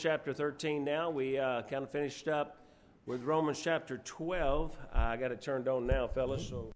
chapter 0.00 0.32
13 0.32 0.84
now. 0.84 1.10
We 1.10 1.38
uh, 1.38 1.62
kind 1.62 1.82
of 1.82 1.90
finished 1.90 2.28
up 2.28 2.58
with 3.04 3.24
Romans 3.24 3.60
chapter 3.60 3.98
12. 3.98 4.78
Uh, 4.80 4.96
I 4.96 5.16
got 5.16 5.32
it 5.32 5.42
turned 5.42 5.66
on 5.66 5.88
now, 5.88 6.06
fellas. 6.06 6.48
So, 6.48 6.70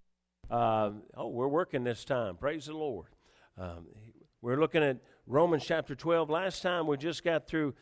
uh, 0.51 0.91
oh, 1.17 1.29
we're 1.29 1.47
working 1.47 1.85
this 1.85 2.05
time. 2.05 2.35
Praise 2.37 2.67
the 2.67 2.73
Lord. 2.73 3.07
Um, 3.57 3.87
we're 4.41 4.59
looking 4.59 4.83
at 4.83 4.97
Romans 5.29 5.65
chapter 5.65 5.95
12. 5.95 6.31
Last 6.31 6.63
time 6.63 6.89
we 6.89 6.97
just 6.97 7.23
got 7.23 7.47
through 7.47 7.75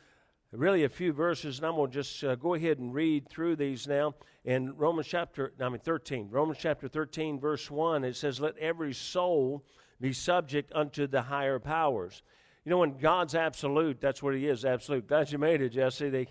really 0.53 0.85
a 0.85 0.91
few 0.91 1.11
verses, 1.11 1.57
and 1.57 1.67
I'm 1.67 1.77
going 1.77 1.91
to 1.91 1.95
just 1.95 2.23
uh, 2.23 2.35
go 2.35 2.53
ahead 2.53 2.79
and 2.79 2.93
read 2.93 3.27
through 3.31 3.57
these 3.57 3.89
now. 3.89 4.17
In 4.45 4.77
Romans 4.77 5.07
chapter, 5.07 5.55
I 5.59 5.71
mean 5.71 5.81
13, 5.81 6.29
Romans 6.31 6.59
chapter 6.61 6.87
13, 6.87 7.41
verse 7.41 7.71
1, 7.71 8.05
it 8.05 8.15
says, 8.15 8.41
Let 8.41 8.59
every 8.59 8.93
soul 8.93 9.65
be 10.03 10.13
subject 10.13 10.71
unto 10.75 11.07
the 11.07 11.23
higher 11.23 11.59
powers 11.59 12.21
you 12.65 12.71
know, 12.71 12.79
when 12.79 12.99
God's 12.99 13.35
absolute, 13.35 14.01
that's 14.01 14.23
what 14.23 14.35
He 14.35 14.47
is, 14.47 14.65
absolute. 14.65 15.07
Glad 15.07 15.33
you 15.33 15.39
made 15.39 15.63
it, 15.63 15.71
Jesse. 15.71 16.11
They, 16.11 16.29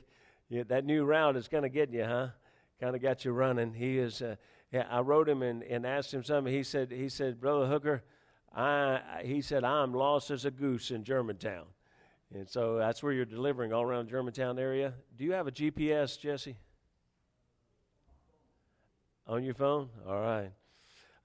yeah, 0.50 0.64
that 0.68 0.86
new 0.86 1.04
route 1.04 1.36
is 1.36 1.48
of 1.52 1.74
getting 1.74 1.96
you, 1.96 2.06
huh? 2.06 2.30
Kind 2.80 2.96
of 2.96 3.02
got 3.02 3.26
you 3.26 3.32
running. 3.32 3.74
He 3.74 3.98
is. 3.98 4.22
Uh, 4.22 4.36
yeah, 4.72 4.86
I 4.90 5.00
wrote 5.00 5.28
him 5.28 5.42
and, 5.42 5.64
and 5.64 5.86
asked 5.86 6.14
him 6.14 6.24
something. 6.24 6.54
He 6.54 6.64
said, 6.64 6.92
he 6.92 7.10
said, 7.10 7.42
Brother 7.42 7.66
Hooker, 7.66 8.04
I, 8.56 9.22
he 9.24 9.42
said, 9.42 9.64
I'm 9.64 9.94
lost 9.94 10.30
as 10.32 10.46
a 10.46 10.52
goose 10.52 10.92
in 10.92 11.04
Germantown. 11.04 11.66
And 12.34 12.48
so 12.48 12.78
that's 12.78 13.02
where 13.02 13.12
you're 13.12 13.26
delivering 13.26 13.74
all 13.74 13.82
around 13.82 14.10
Germantown 14.10 14.60
area. 14.60 14.94
Do 15.18 15.24
you 15.24 15.32
have 15.34 15.48
a 15.48 15.52
GPS, 15.52 16.20
Jesse? 16.20 16.56
On 19.26 19.44
your 19.44 19.56
phone? 19.56 19.90
All 20.08 20.22
right. 20.22 20.52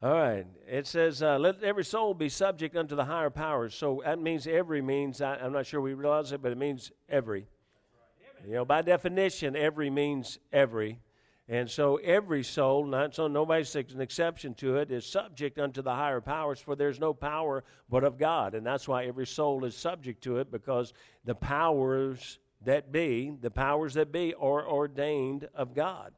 All 0.04 0.12
right. 0.12 0.46
It 0.68 0.86
says, 0.86 1.22
uh, 1.22 1.38
let 1.38 1.62
every 1.62 1.82
soul 1.82 2.12
be 2.12 2.28
subject 2.28 2.76
unto 2.76 2.94
the 2.94 3.06
higher 3.06 3.30
powers. 3.30 3.74
So 3.74 4.02
that 4.04 4.18
means 4.18 4.46
every 4.46 4.82
means, 4.82 5.22
I, 5.22 5.36
am 5.38 5.54
not 5.54 5.64
sure 5.64 5.80
we 5.80 5.94
realize 5.94 6.30
it, 6.32 6.42
but 6.42 6.52
it 6.52 6.58
means 6.58 6.92
every. 7.08 7.46
You 8.46 8.52
know, 8.52 8.64
by 8.66 8.82
definition, 8.82 9.56
every 9.56 9.88
means 9.88 10.38
every. 10.52 11.00
And 11.48 11.70
so 11.70 11.96
every 11.96 12.44
soul, 12.44 12.84
not 12.84 13.14
so 13.14 13.28
nobody's 13.28 13.74
an 13.74 14.02
exception 14.02 14.52
to 14.56 14.76
it, 14.76 14.90
is 14.90 15.06
subject 15.06 15.58
unto 15.58 15.80
the 15.80 15.94
higher 15.94 16.20
powers, 16.20 16.60
for 16.60 16.76
there's 16.76 17.00
no 17.00 17.14
power 17.14 17.64
but 17.88 18.04
of 18.04 18.18
God. 18.18 18.54
And 18.54 18.66
that's 18.66 18.86
why 18.86 19.06
every 19.06 19.26
soul 19.26 19.64
is 19.64 19.74
subject 19.74 20.22
to 20.24 20.36
it, 20.36 20.50
because 20.52 20.92
the 21.24 21.34
powers 21.34 22.40
that 22.66 22.92
be, 22.92 23.32
the 23.40 23.50
powers 23.50 23.94
that 23.94 24.12
be, 24.12 24.34
are 24.34 24.68
ordained 24.68 25.48
of 25.54 25.74
God. 25.74 26.12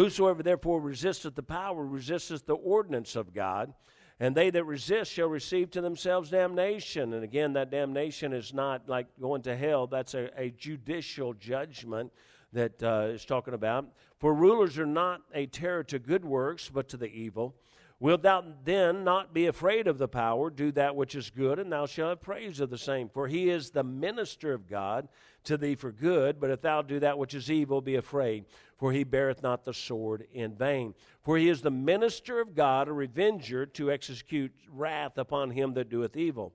Whosoever 0.00 0.42
therefore 0.42 0.80
resisteth 0.80 1.34
the 1.34 1.42
power 1.42 1.84
resisteth 1.84 2.46
the 2.46 2.54
ordinance 2.54 3.16
of 3.16 3.34
God, 3.34 3.74
and 4.18 4.34
they 4.34 4.48
that 4.48 4.64
resist 4.64 5.12
shall 5.12 5.28
receive 5.28 5.70
to 5.72 5.82
themselves 5.82 6.30
damnation. 6.30 7.12
And 7.12 7.22
again, 7.22 7.52
that 7.52 7.70
damnation 7.70 8.32
is 8.32 8.54
not 8.54 8.88
like 8.88 9.08
going 9.20 9.42
to 9.42 9.54
hell, 9.54 9.86
that's 9.86 10.14
a, 10.14 10.30
a 10.40 10.52
judicial 10.52 11.34
judgment 11.34 12.10
that 12.54 12.82
uh, 12.82 13.08
is 13.10 13.26
talking 13.26 13.52
about. 13.52 13.88
For 14.18 14.32
rulers 14.32 14.78
are 14.78 14.86
not 14.86 15.20
a 15.34 15.44
terror 15.44 15.84
to 15.84 15.98
good 15.98 16.24
works, 16.24 16.70
but 16.72 16.88
to 16.88 16.96
the 16.96 17.12
evil. 17.12 17.54
Wilt 18.00 18.22
thou 18.22 18.42
then 18.64 19.04
not 19.04 19.34
be 19.34 19.46
afraid 19.46 19.86
of 19.86 19.98
the 19.98 20.08
power? 20.08 20.48
Do 20.48 20.72
that 20.72 20.96
which 20.96 21.14
is 21.14 21.28
good, 21.28 21.58
and 21.58 21.70
thou 21.70 21.84
shalt 21.84 22.08
have 22.08 22.22
praise 22.22 22.58
of 22.58 22.70
the 22.70 22.78
same. 22.78 23.10
For 23.10 23.28
he 23.28 23.50
is 23.50 23.70
the 23.70 23.84
minister 23.84 24.54
of 24.54 24.66
God 24.66 25.06
to 25.44 25.58
thee 25.58 25.74
for 25.74 25.92
good. 25.92 26.40
But 26.40 26.50
if 26.50 26.62
thou 26.62 26.80
do 26.80 26.98
that 27.00 27.18
which 27.18 27.34
is 27.34 27.50
evil, 27.50 27.82
be 27.82 27.96
afraid, 27.96 28.46
for 28.78 28.90
he 28.90 29.04
beareth 29.04 29.42
not 29.42 29.64
the 29.64 29.74
sword 29.74 30.26
in 30.32 30.54
vain. 30.54 30.94
For 31.22 31.36
he 31.36 31.50
is 31.50 31.60
the 31.60 31.70
minister 31.70 32.40
of 32.40 32.54
God, 32.54 32.88
a 32.88 32.92
revenger 32.92 33.66
to 33.66 33.92
execute 33.92 34.52
wrath 34.70 35.18
upon 35.18 35.50
him 35.50 35.74
that 35.74 35.90
doeth 35.90 36.16
evil. 36.16 36.54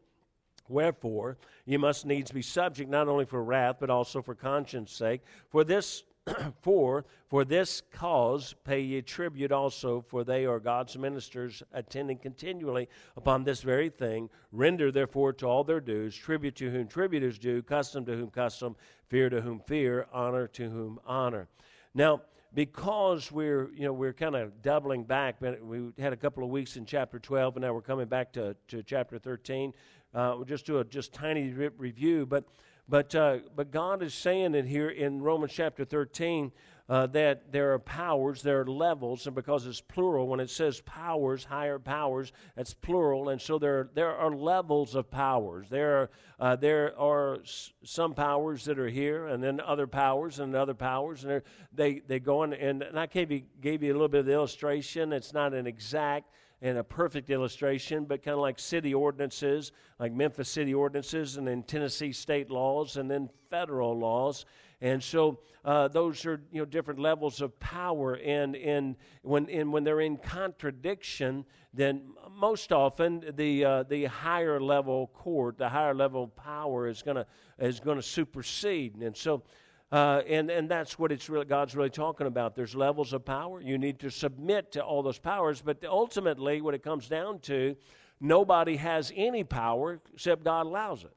Wherefore, 0.67 1.37
ye 1.65 1.77
must 1.77 2.07
needs 2.07 2.31
be 2.31 2.41
subject 2.41 2.89
not 2.89 3.07
only 3.07 3.25
for 3.25 3.43
wrath, 3.43 3.77
but 3.80 3.91
also 3.91 4.23
for 4.23 4.33
conscience 4.33 4.91
sake. 4.91 5.21
For 5.52 5.63
this 5.63 6.02
for 6.61 7.05
for 7.27 7.45
this 7.45 7.81
cause 7.91 8.55
pay 8.63 8.81
ye 8.81 9.01
tribute 9.01 9.51
also, 9.51 10.01
for 10.07 10.23
they 10.23 10.45
are 10.45 10.59
God's 10.59 10.97
ministers, 10.97 11.61
attending 11.73 12.17
continually 12.17 12.87
upon 13.15 13.43
this 13.43 13.61
very 13.61 13.89
thing. 13.89 14.30
Render 14.52 14.91
therefore 14.91 15.33
to 15.33 15.45
all 15.45 15.64
their 15.64 15.80
dues, 15.80 16.15
tribute 16.15 16.55
to 16.55 16.69
whom 16.71 16.87
tribute 16.87 17.23
is 17.23 17.37
due, 17.37 17.61
custom 17.61 18.05
to 18.05 18.15
whom 18.15 18.30
custom, 18.30 18.75
fear 19.08 19.30
to 19.30 19.41
whom 19.41 19.59
fear, 19.59 20.08
honor 20.11 20.47
to 20.47 20.69
whom 20.69 20.99
honor. 21.05 21.47
Now, 21.93 22.21
because 22.53 23.31
we're 23.31 23.69
you 23.73 23.83
know 23.83 23.93
we're 23.93 24.14
kind 24.14 24.35
of 24.35 24.61
doubling 24.61 25.03
back, 25.03 25.41
we 25.41 25.91
had 25.99 26.14
a 26.14 26.17
couple 26.17 26.43
of 26.43 26.49
weeks 26.49 26.77
in 26.77 26.85
chapter 26.85 27.19
12, 27.19 27.58
and 27.58 27.64
now 27.64 27.73
we're 27.73 27.81
coming 27.81 28.08
back 28.08 28.33
to, 28.33 28.55
to 28.69 28.81
chapter 28.81 29.19
13. 29.19 29.73
Uh, 30.14 30.33
we'll 30.37 30.45
just 30.45 30.65
do 30.65 30.80
a 30.80 30.83
just 30.85 31.14
tiny 31.14 31.49
review, 31.52 32.25
but 32.25 32.45
but, 32.87 33.15
uh, 33.15 33.39
but 33.55 33.71
God 33.71 34.03
is 34.03 34.13
saying 34.13 34.55
it 34.55 34.65
here 34.65 34.89
in 34.89 35.21
Romans 35.21 35.51
chapter 35.53 35.85
13 35.85 36.51
uh, 36.87 37.07
that 37.07 37.51
there 37.51 37.73
are 37.73 37.79
powers, 37.79 38.43
there 38.43 38.61
are 38.61 38.67
levels, 38.67 39.25
and 39.25 39.35
because 39.35 39.65
it's 39.65 39.81
plural, 39.81 40.27
when 40.27 40.39
it 40.39 40.51
says 40.51 40.81
powers, 40.81 41.43
higher 41.43 41.79
powers, 41.79 42.31
that's 42.55 42.75
plural, 42.75 43.29
and 43.29 43.41
so 43.41 43.57
there, 43.57 43.89
there 43.95 44.15
are 44.15 44.29
levels 44.35 44.93
of 44.93 45.09
powers. 45.09 45.65
There 45.69 45.97
are, 45.97 46.09
uh, 46.39 46.55
there 46.57 46.97
are 46.99 47.39
s- 47.41 47.73
some 47.83 48.13
powers 48.13 48.65
that 48.65 48.77
are 48.77 48.87
here, 48.87 49.27
and 49.27 49.43
then 49.43 49.59
other 49.61 49.87
powers, 49.87 50.37
and 50.37 50.55
other 50.55 50.75
powers, 50.75 51.23
and 51.23 51.41
they, 51.73 52.02
they 52.07 52.19
go 52.19 52.43
on, 52.43 52.53
and, 52.53 52.83
and 52.83 52.99
I 52.99 53.07
gave 53.07 53.31
you, 53.31 53.41
gave 53.61 53.81
you 53.81 53.91
a 53.91 53.95
little 53.95 54.07
bit 54.07 54.19
of 54.19 54.25
the 54.27 54.33
illustration. 54.33 55.11
It's 55.11 55.33
not 55.33 55.55
an 55.55 55.65
exact 55.65 56.29
and 56.61 56.77
a 56.77 56.83
perfect 56.83 57.30
illustration, 57.30 58.05
but 58.05 58.23
kind 58.23 58.33
of 58.33 58.39
like 58.42 58.60
city 58.60 58.93
ordinances, 58.93 59.71
like 59.99 60.14
Memphis 60.14 60.49
city 60.49 60.73
ordinances, 60.73 61.38
and 61.38 61.48
then 61.48 61.64
Tennessee 61.64 62.11
state 62.11 62.49
laws, 62.49 62.98
and 62.98 63.10
then 63.10 63.30
federal 63.49 63.98
laws. 63.98 64.45
And 64.82 65.02
so 65.02 65.39
uh, 65.64 65.88
those 65.88 66.26
are 66.26 66.42
you 66.52 66.60
know 66.60 66.65
different 66.65 66.99
levels 66.99 67.42
of 67.42 67.58
power, 67.60 68.15
and 68.15 68.55
in 68.55 68.95
when 69.21 69.48
in, 69.48 69.71
when 69.71 69.83
they're 69.83 70.02
in 70.02 70.17
contradiction, 70.17 71.45
then 71.73 72.14
most 72.32 72.71
often 72.71 73.23
the 73.36 73.65
uh, 73.65 73.83
the 73.83 74.05
higher 74.05 74.60
level 74.60 75.08
court, 75.14 75.58
the 75.58 75.70
higher 75.70 75.94
level 75.94 76.27
power 76.27 76.88
is 76.88 77.02
gonna 77.02 77.26
is 77.60 77.80
gonna 77.80 78.02
supersede, 78.02 78.95
and 78.95 79.15
so. 79.15 79.44
Uh, 79.91 80.21
and, 80.27 80.49
and 80.49 80.69
that's 80.69 80.97
what 80.97 81.11
it's 81.11 81.29
really, 81.29 81.45
God's 81.45 81.75
really 81.75 81.89
talking 81.89 82.27
about. 82.27 82.55
There's 82.55 82.75
levels 82.75 83.13
of 83.13 83.23
power. 83.23 83.61
You 83.61 83.77
need 83.77 83.99
to 83.99 84.09
submit 84.09 84.71
to 84.73 84.83
all 84.83 85.03
those 85.03 85.19
powers. 85.19 85.61
But 85.61 85.83
ultimately, 85.85 86.61
what 86.61 86.73
it 86.73 86.83
comes 86.83 87.07
down 87.07 87.39
to, 87.41 87.75
nobody 88.19 88.77
has 88.77 89.13
any 89.15 89.43
power 89.43 89.99
except 90.13 90.43
God 90.43 90.65
allows 90.65 91.03
it. 91.03 91.13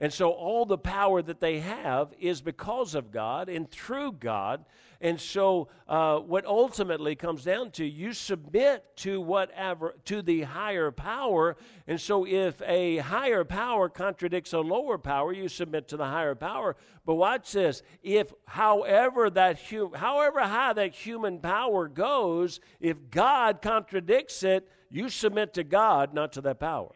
And 0.00 0.12
so 0.12 0.30
all 0.30 0.66
the 0.66 0.78
power 0.78 1.22
that 1.22 1.40
they 1.40 1.60
have 1.60 2.12
is 2.18 2.40
because 2.40 2.94
of 2.94 3.12
God 3.12 3.48
and 3.48 3.70
through 3.70 4.12
God. 4.12 4.64
And 5.00 5.20
so 5.20 5.68
uh, 5.86 6.18
what 6.18 6.46
ultimately 6.46 7.14
comes 7.14 7.44
down 7.44 7.70
to 7.72 7.84
you 7.84 8.12
submit 8.12 8.84
to 8.96 9.20
whatever 9.20 9.94
to 10.06 10.22
the 10.22 10.42
higher 10.42 10.90
power. 10.90 11.56
And 11.86 12.00
so 12.00 12.26
if 12.26 12.60
a 12.62 12.98
higher 12.98 13.44
power 13.44 13.88
contradicts 13.88 14.52
a 14.52 14.60
lower 14.60 14.98
power, 14.98 15.32
you 15.32 15.48
submit 15.48 15.88
to 15.88 15.96
the 15.96 16.06
higher 16.06 16.34
power. 16.34 16.76
But 17.04 17.14
watch 17.16 17.52
this: 17.52 17.82
if 18.02 18.32
however 18.46 19.30
that 19.30 19.60
hu- 19.60 19.94
however 19.94 20.40
high 20.40 20.72
that 20.72 20.94
human 20.94 21.38
power 21.38 21.86
goes, 21.86 22.60
if 22.80 23.10
God 23.10 23.60
contradicts 23.62 24.42
it, 24.42 24.68
you 24.90 25.08
submit 25.08 25.54
to 25.54 25.64
God, 25.64 26.14
not 26.14 26.32
to 26.32 26.40
that 26.42 26.58
power. 26.60 26.94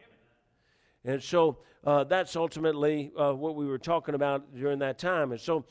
And 1.05 1.21
so 1.21 1.59
uh, 1.85 2.03
that's 2.03 2.35
ultimately 2.35 3.11
uh, 3.17 3.33
what 3.33 3.55
we 3.55 3.65
were 3.65 3.77
talking 3.77 4.15
about 4.15 4.55
during 4.55 4.79
that 4.79 4.99
time. 4.99 5.31
And 5.31 5.39
so 5.39 5.65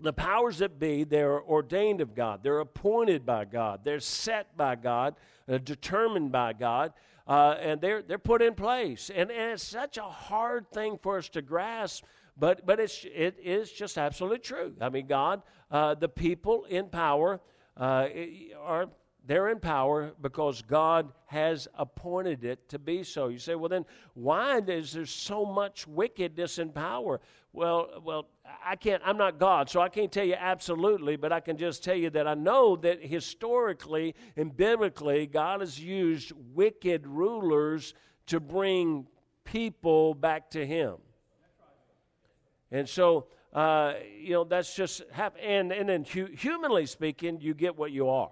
the 0.00 0.12
powers 0.12 0.58
that 0.58 0.78
be, 0.78 1.04
they're 1.04 1.42
ordained 1.42 2.00
of 2.00 2.14
God, 2.14 2.42
they're 2.42 2.60
appointed 2.60 3.24
by 3.24 3.44
God, 3.44 3.80
they're 3.84 4.00
set 4.00 4.56
by 4.56 4.76
God, 4.76 5.14
uh, 5.48 5.58
determined 5.58 6.32
by 6.32 6.52
God. 6.52 6.92
Uh, 7.26 7.56
and 7.60 7.78
they're, 7.82 8.00
they're 8.00 8.16
put 8.16 8.40
in 8.40 8.54
place. 8.54 9.10
And, 9.14 9.30
and 9.30 9.52
it's 9.52 9.62
such 9.62 9.98
a 9.98 10.02
hard 10.02 10.70
thing 10.72 10.98
for 11.02 11.18
us 11.18 11.28
to 11.30 11.42
grasp, 11.42 12.04
but, 12.38 12.64
but 12.64 12.80
it's, 12.80 13.04
it 13.04 13.36
is 13.42 13.70
just 13.70 13.98
absolutely 13.98 14.38
true. 14.38 14.72
I 14.80 14.88
mean, 14.88 15.06
God, 15.06 15.42
uh, 15.70 15.94
the 15.94 16.08
people 16.08 16.64
in 16.64 16.86
power 16.86 17.40
uh, 17.76 18.06
are 18.62 18.88
they're 19.28 19.50
in 19.50 19.60
power 19.60 20.12
because 20.22 20.62
God 20.62 21.12
has 21.26 21.68
appointed 21.74 22.44
it 22.44 22.66
to 22.70 22.78
be 22.78 23.02
so. 23.02 23.28
You 23.28 23.38
say, 23.38 23.54
well, 23.54 23.68
then 23.68 23.84
why 24.14 24.58
is 24.66 24.92
there 24.92 25.04
so 25.04 25.44
much 25.44 25.86
wickedness 25.86 26.58
in 26.58 26.70
power? 26.70 27.20
Well, 27.52 28.00
well, 28.02 28.28
I 28.64 28.76
can't. 28.76 29.02
I'm 29.04 29.18
not 29.18 29.38
God, 29.38 29.68
so 29.68 29.82
I 29.82 29.90
can't 29.90 30.10
tell 30.10 30.24
you 30.24 30.36
absolutely, 30.38 31.16
but 31.16 31.30
I 31.30 31.40
can 31.40 31.58
just 31.58 31.84
tell 31.84 31.94
you 31.94 32.08
that 32.10 32.26
I 32.26 32.32
know 32.32 32.74
that 32.76 33.04
historically 33.04 34.14
and 34.34 34.56
biblically, 34.56 35.26
God 35.26 35.60
has 35.60 35.78
used 35.78 36.32
wicked 36.54 37.06
rulers 37.06 37.92
to 38.28 38.40
bring 38.40 39.06
people 39.44 40.14
back 40.14 40.48
to 40.52 40.66
Him. 40.66 40.94
And 42.70 42.88
so, 42.88 43.26
uh, 43.52 43.92
you 44.18 44.30
know, 44.30 44.44
that's 44.44 44.74
just 44.74 45.02
happen. 45.12 45.42
And 45.42 45.70
and 45.70 45.86
then 45.86 46.04
hu- 46.04 46.34
humanly 46.34 46.86
speaking, 46.86 47.42
you 47.42 47.52
get 47.52 47.76
what 47.76 47.92
you 47.92 48.08
are. 48.08 48.30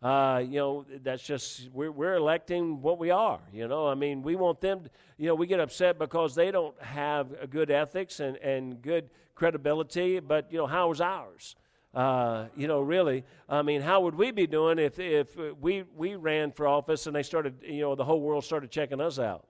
Uh, 0.00 0.42
you 0.46 0.58
know, 0.58 0.86
that's 1.02 1.22
just, 1.22 1.68
we're, 1.72 1.90
we're 1.90 2.14
electing 2.14 2.80
what 2.80 2.98
we 2.98 3.10
are. 3.10 3.40
You 3.52 3.66
know, 3.66 3.88
I 3.88 3.94
mean, 3.94 4.22
we 4.22 4.36
want 4.36 4.60
them, 4.60 4.84
to, 4.84 4.90
you 5.16 5.26
know, 5.26 5.34
we 5.34 5.48
get 5.48 5.58
upset 5.58 5.98
because 5.98 6.36
they 6.36 6.52
don't 6.52 6.80
have 6.80 7.34
a 7.40 7.48
good 7.48 7.70
ethics 7.70 8.20
and, 8.20 8.36
and 8.36 8.80
good 8.80 9.10
credibility, 9.34 10.20
but, 10.20 10.52
you 10.52 10.58
know, 10.58 10.66
how 10.66 10.92
is 10.92 11.00
ours? 11.00 11.56
Uh, 11.94 12.46
you 12.54 12.68
know, 12.68 12.80
really, 12.80 13.24
I 13.48 13.62
mean, 13.62 13.80
how 13.80 14.02
would 14.02 14.14
we 14.14 14.30
be 14.30 14.46
doing 14.46 14.78
if, 14.78 15.00
if 15.00 15.36
we, 15.60 15.84
we 15.96 16.14
ran 16.14 16.52
for 16.52 16.68
office 16.68 17.06
and 17.08 17.16
they 17.16 17.24
started, 17.24 17.54
you 17.62 17.80
know, 17.80 17.96
the 17.96 18.04
whole 18.04 18.20
world 18.20 18.44
started 18.44 18.70
checking 18.70 19.00
us 19.00 19.18
out? 19.18 19.46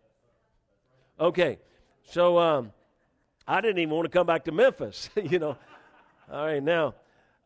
Okay, 1.20 1.58
so 2.08 2.38
um, 2.38 2.72
I 3.46 3.60
didn't 3.60 3.78
even 3.78 3.92
want 3.92 4.06
to 4.06 4.10
come 4.10 4.26
back 4.26 4.44
to 4.44 4.52
Memphis, 4.52 5.10
you 5.22 5.38
know. 5.38 5.58
All 6.30 6.46
right, 6.46 6.62
now, 6.62 6.94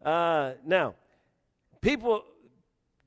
uh, 0.05 0.53
now, 0.65 0.95
people, 1.81 2.23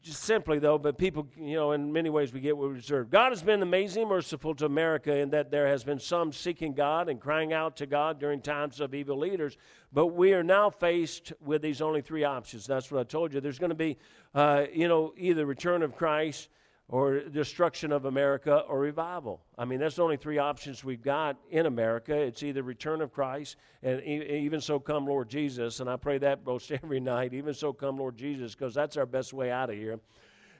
just 0.05 0.23
simply 0.23 0.59
though, 0.59 0.77
but 0.77 0.99
people, 0.99 1.27
you 1.35 1.55
know, 1.55 1.71
in 1.71 1.91
many 1.91 2.11
ways 2.11 2.31
we 2.31 2.39
get 2.39 2.55
what 2.55 2.69
we 2.69 2.75
deserve. 2.75 3.09
God 3.09 3.31
has 3.31 3.41
been 3.41 3.63
amazingly 3.63 4.07
merciful 4.07 4.53
to 4.53 4.65
America 4.65 5.17
in 5.17 5.31
that 5.31 5.49
there 5.49 5.67
has 5.67 5.83
been 5.83 5.99
some 5.99 6.31
seeking 6.31 6.73
God 6.73 7.09
and 7.09 7.19
crying 7.19 7.53
out 7.53 7.77
to 7.77 7.87
God 7.87 8.19
during 8.19 8.39
times 8.39 8.79
of 8.79 8.93
evil 8.93 9.17
leaders. 9.17 9.57
But 9.91 10.07
we 10.07 10.33
are 10.33 10.43
now 10.43 10.69
faced 10.69 11.33
with 11.43 11.63
these 11.63 11.81
only 11.81 12.01
three 12.01 12.23
options. 12.23 12.67
That's 12.67 12.91
what 12.91 12.99
I 12.99 13.03
told 13.03 13.33
you. 13.33 13.41
There's 13.41 13.57
going 13.57 13.71
to 13.71 13.75
be, 13.75 13.97
uh, 14.35 14.65
you 14.71 14.87
know, 14.87 15.15
either 15.17 15.43
return 15.43 15.81
of 15.81 15.95
Christ 15.95 16.49
or 16.87 17.21
destruction 17.21 17.91
of 17.91 18.05
America 18.05 18.59
or 18.67 18.79
revival. 18.79 19.41
I 19.57 19.65
mean, 19.65 19.79
that's 19.79 19.95
the 19.95 20.03
only 20.03 20.17
three 20.17 20.37
options 20.37 20.83
we've 20.83 21.01
got 21.01 21.37
in 21.49 21.65
America. 21.65 22.15
It's 22.15 22.43
either 22.43 22.61
return 22.61 23.01
of 23.01 23.11
Christ 23.11 23.55
and 23.81 24.03
even 24.03 24.61
so 24.61 24.79
come 24.79 25.07
Lord 25.07 25.27
Jesus. 25.27 25.79
And 25.79 25.89
I 25.89 25.95
pray 25.95 26.19
that 26.19 26.45
most 26.45 26.71
every 26.83 26.99
night, 26.99 27.33
even 27.33 27.53
so 27.53 27.73
come 27.73 27.97
Lord 27.97 28.17
Jesus, 28.17 28.53
because 28.53 28.73
that's 28.73 28.97
our 28.97 29.05
best 29.05 29.33
way 29.33 29.51
out 29.51 29.69
of 29.69 29.75
here. 29.75 29.99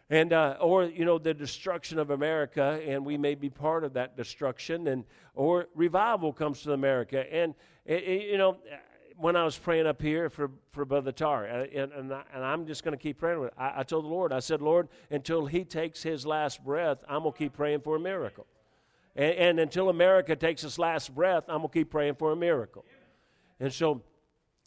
And, 0.09 0.33
uh, 0.33 0.57
or, 0.59 0.85
you 0.85 1.03
know, 1.03 1.17
the 1.17 1.33
destruction 1.33 1.97
of 1.97 2.11
America, 2.11 2.79
and 2.85 3.03
we 3.03 3.17
may 3.17 3.33
be 3.33 3.49
part 3.49 3.83
of 3.83 3.93
that 3.93 4.15
destruction, 4.15 4.87
and, 4.87 5.03
or 5.33 5.67
revival 5.73 6.31
comes 6.31 6.61
to 6.61 6.73
America. 6.73 7.31
And, 7.33 7.55
it, 7.85 8.03
it, 8.03 8.29
you 8.29 8.37
know, 8.37 8.57
when 9.17 9.35
I 9.35 9.43
was 9.43 9.57
praying 9.57 9.87
up 9.87 10.01
here 10.01 10.29
for, 10.29 10.51
for 10.71 10.85
Brother 10.85 11.11
Tar, 11.11 11.45
and, 11.45 11.91
and, 11.91 12.13
I, 12.13 12.23
and 12.33 12.43
I'm 12.43 12.65
just 12.65 12.83
going 12.83 12.97
to 12.97 13.01
keep 13.01 13.19
praying. 13.19 13.49
I, 13.57 13.73
I 13.77 13.83
told 13.83 14.05
the 14.05 14.09
Lord, 14.09 14.33
I 14.33 14.39
said, 14.39 14.61
Lord, 14.61 14.89
until 15.09 15.45
he 15.45 15.63
takes 15.63 16.03
his 16.03 16.25
last 16.25 16.63
breath, 16.63 17.03
I'm 17.07 17.21
going 17.21 17.33
to 17.33 17.37
keep 17.37 17.53
praying 17.53 17.81
for 17.81 17.95
a 17.95 17.99
miracle. 17.99 18.45
And, 19.15 19.33
and 19.35 19.59
until 19.59 19.89
America 19.89 20.35
takes 20.35 20.63
its 20.63 20.77
last 20.77 21.13
breath, 21.15 21.45
I'm 21.47 21.57
going 21.57 21.69
to 21.69 21.73
keep 21.73 21.89
praying 21.89 22.15
for 22.15 22.31
a 22.31 22.35
miracle. 22.35 22.83
And 23.59 23.71
so, 23.71 24.01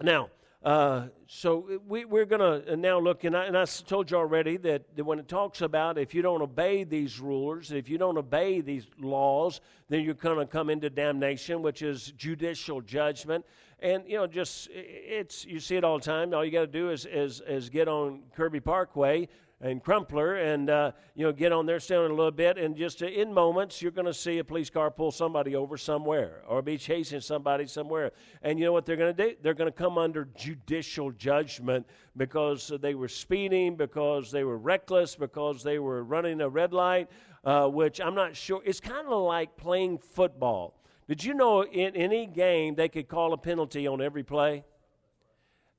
now, 0.02 0.30
uh, 0.62 1.06
so 1.28 1.80
we, 1.86 2.04
we're 2.04 2.24
going 2.24 2.64
to 2.64 2.76
now 2.76 2.98
look, 2.98 3.22
and 3.24 3.36
I, 3.36 3.44
and 3.44 3.56
I 3.56 3.64
told 3.64 4.10
you 4.10 4.16
already 4.16 4.56
that, 4.58 4.96
that 4.96 5.04
when 5.04 5.18
it 5.20 5.28
talks 5.28 5.60
about 5.60 5.98
if 5.98 6.14
you 6.14 6.22
don't 6.22 6.42
obey 6.42 6.82
these 6.82 7.20
rulers, 7.20 7.70
if 7.70 7.88
you 7.88 7.96
don't 7.96 8.18
obey 8.18 8.60
these 8.60 8.86
laws, 8.98 9.60
then 9.88 10.02
you're 10.02 10.14
going 10.14 10.38
to 10.38 10.46
come 10.46 10.68
into 10.68 10.90
damnation, 10.90 11.62
which 11.62 11.82
is 11.82 12.12
judicial 12.16 12.80
judgment 12.80 13.44
and 13.80 14.04
you 14.06 14.16
know 14.16 14.26
just 14.26 14.68
it's 14.72 15.44
you 15.44 15.60
see 15.60 15.76
it 15.76 15.84
all 15.84 15.98
the 15.98 16.04
time. 16.04 16.34
All 16.34 16.44
you 16.44 16.50
got 16.50 16.60
to 16.60 16.66
do 16.66 16.90
is, 16.90 17.06
is 17.06 17.40
is 17.46 17.68
get 17.68 17.88
on 17.88 18.22
kirby 18.34 18.60
parkway 18.60 19.28
and 19.60 19.82
crumpler 19.82 20.36
and 20.36 20.70
uh, 20.70 20.92
you 21.14 21.24
know 21.24 21.32
get 21.32 21.50
on 21.50 21.66
there 21.66 21.80
stand 21.80 22.04
a 22.04 22.08
little 22.14 22.30
bit 22.30 22.56
and 22.58 22.76
just 22.76 23.02
uh, 23.02 23.06
in 23.06 23.34
moments 23.34 23.82
you're 23.82 23.90
going 23.90 24.06
to 24.06 24.14
see 24.14 24.38
a 24.38 24.44
police 24.44 24.70
car 24.70 24.88
pull 24.88 25.10
somebody 25.10 25.56
over 25.56 25.76
somewhere 25.76 26.42
or 26.46 26.62
be 26.62 26.78
chasing 26.78 27.20
somebody 27.20 27.66
somewhere. 27.66 28.12
And 28.42 28.58
you 28.58 28.64
know 28.64 28.72
what 28.72 28.86
they're 28.86 28.96
going 28.96 29.14
to 29.14 29.30
do? 29.30 29.36
They're 29.42 29.54
going 29.54 29.70
to 29.70 29.76
come 29.76 29.98
under 29.98 30.28
judicial 30.36 31.10
judgment 31.10 31.86
because 32.16 32.72
they 32.80 32.94
were 32.94 33.08
speeding 33.08 33.76
because 33.76 34.30
they 34.30 34.44
were 34.44 34.58
reckless 34.58 35.16
because 35.16 35.62
they 35.62 35.78
were 35.78 36.04
running 36.04 36.40
a 36.40 36.48
red 36.48 36.72
light 36.72 37.08
uh, 37.44 37.66
which 37.68 38.00
i'm 38.00 38.14
not 38.14 38.36
sure 38.36 38.60
it's 38.64 38.80
kind 38.80 39.06
of 39.08 39.22
like 39.22 39.56
playing 39.56 39.98
football 39.98 40.77
did 41.08 41.24
you 41.24 41.32
know 41.32 41.64
in 41.64 41.96
any 41.96 42.26
game 42.26 42.74
they 42.74 42.88
could 42.88 43.08
call 43.08 43.32
a 43.32 43.38
penalty 43.38 43.86
on 43.86 44.02
every 44.02 44.22
play? 44.22 44.64